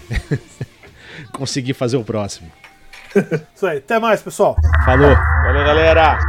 [1.33, 2.51] conseguir fazer o próximo.
[3.55, 3.79] isso aí.
[3.79, 4.55] Até mais, pessoal.
[4.85, 5.15] Falou.
[5.15, 6.19] Valeu, galera.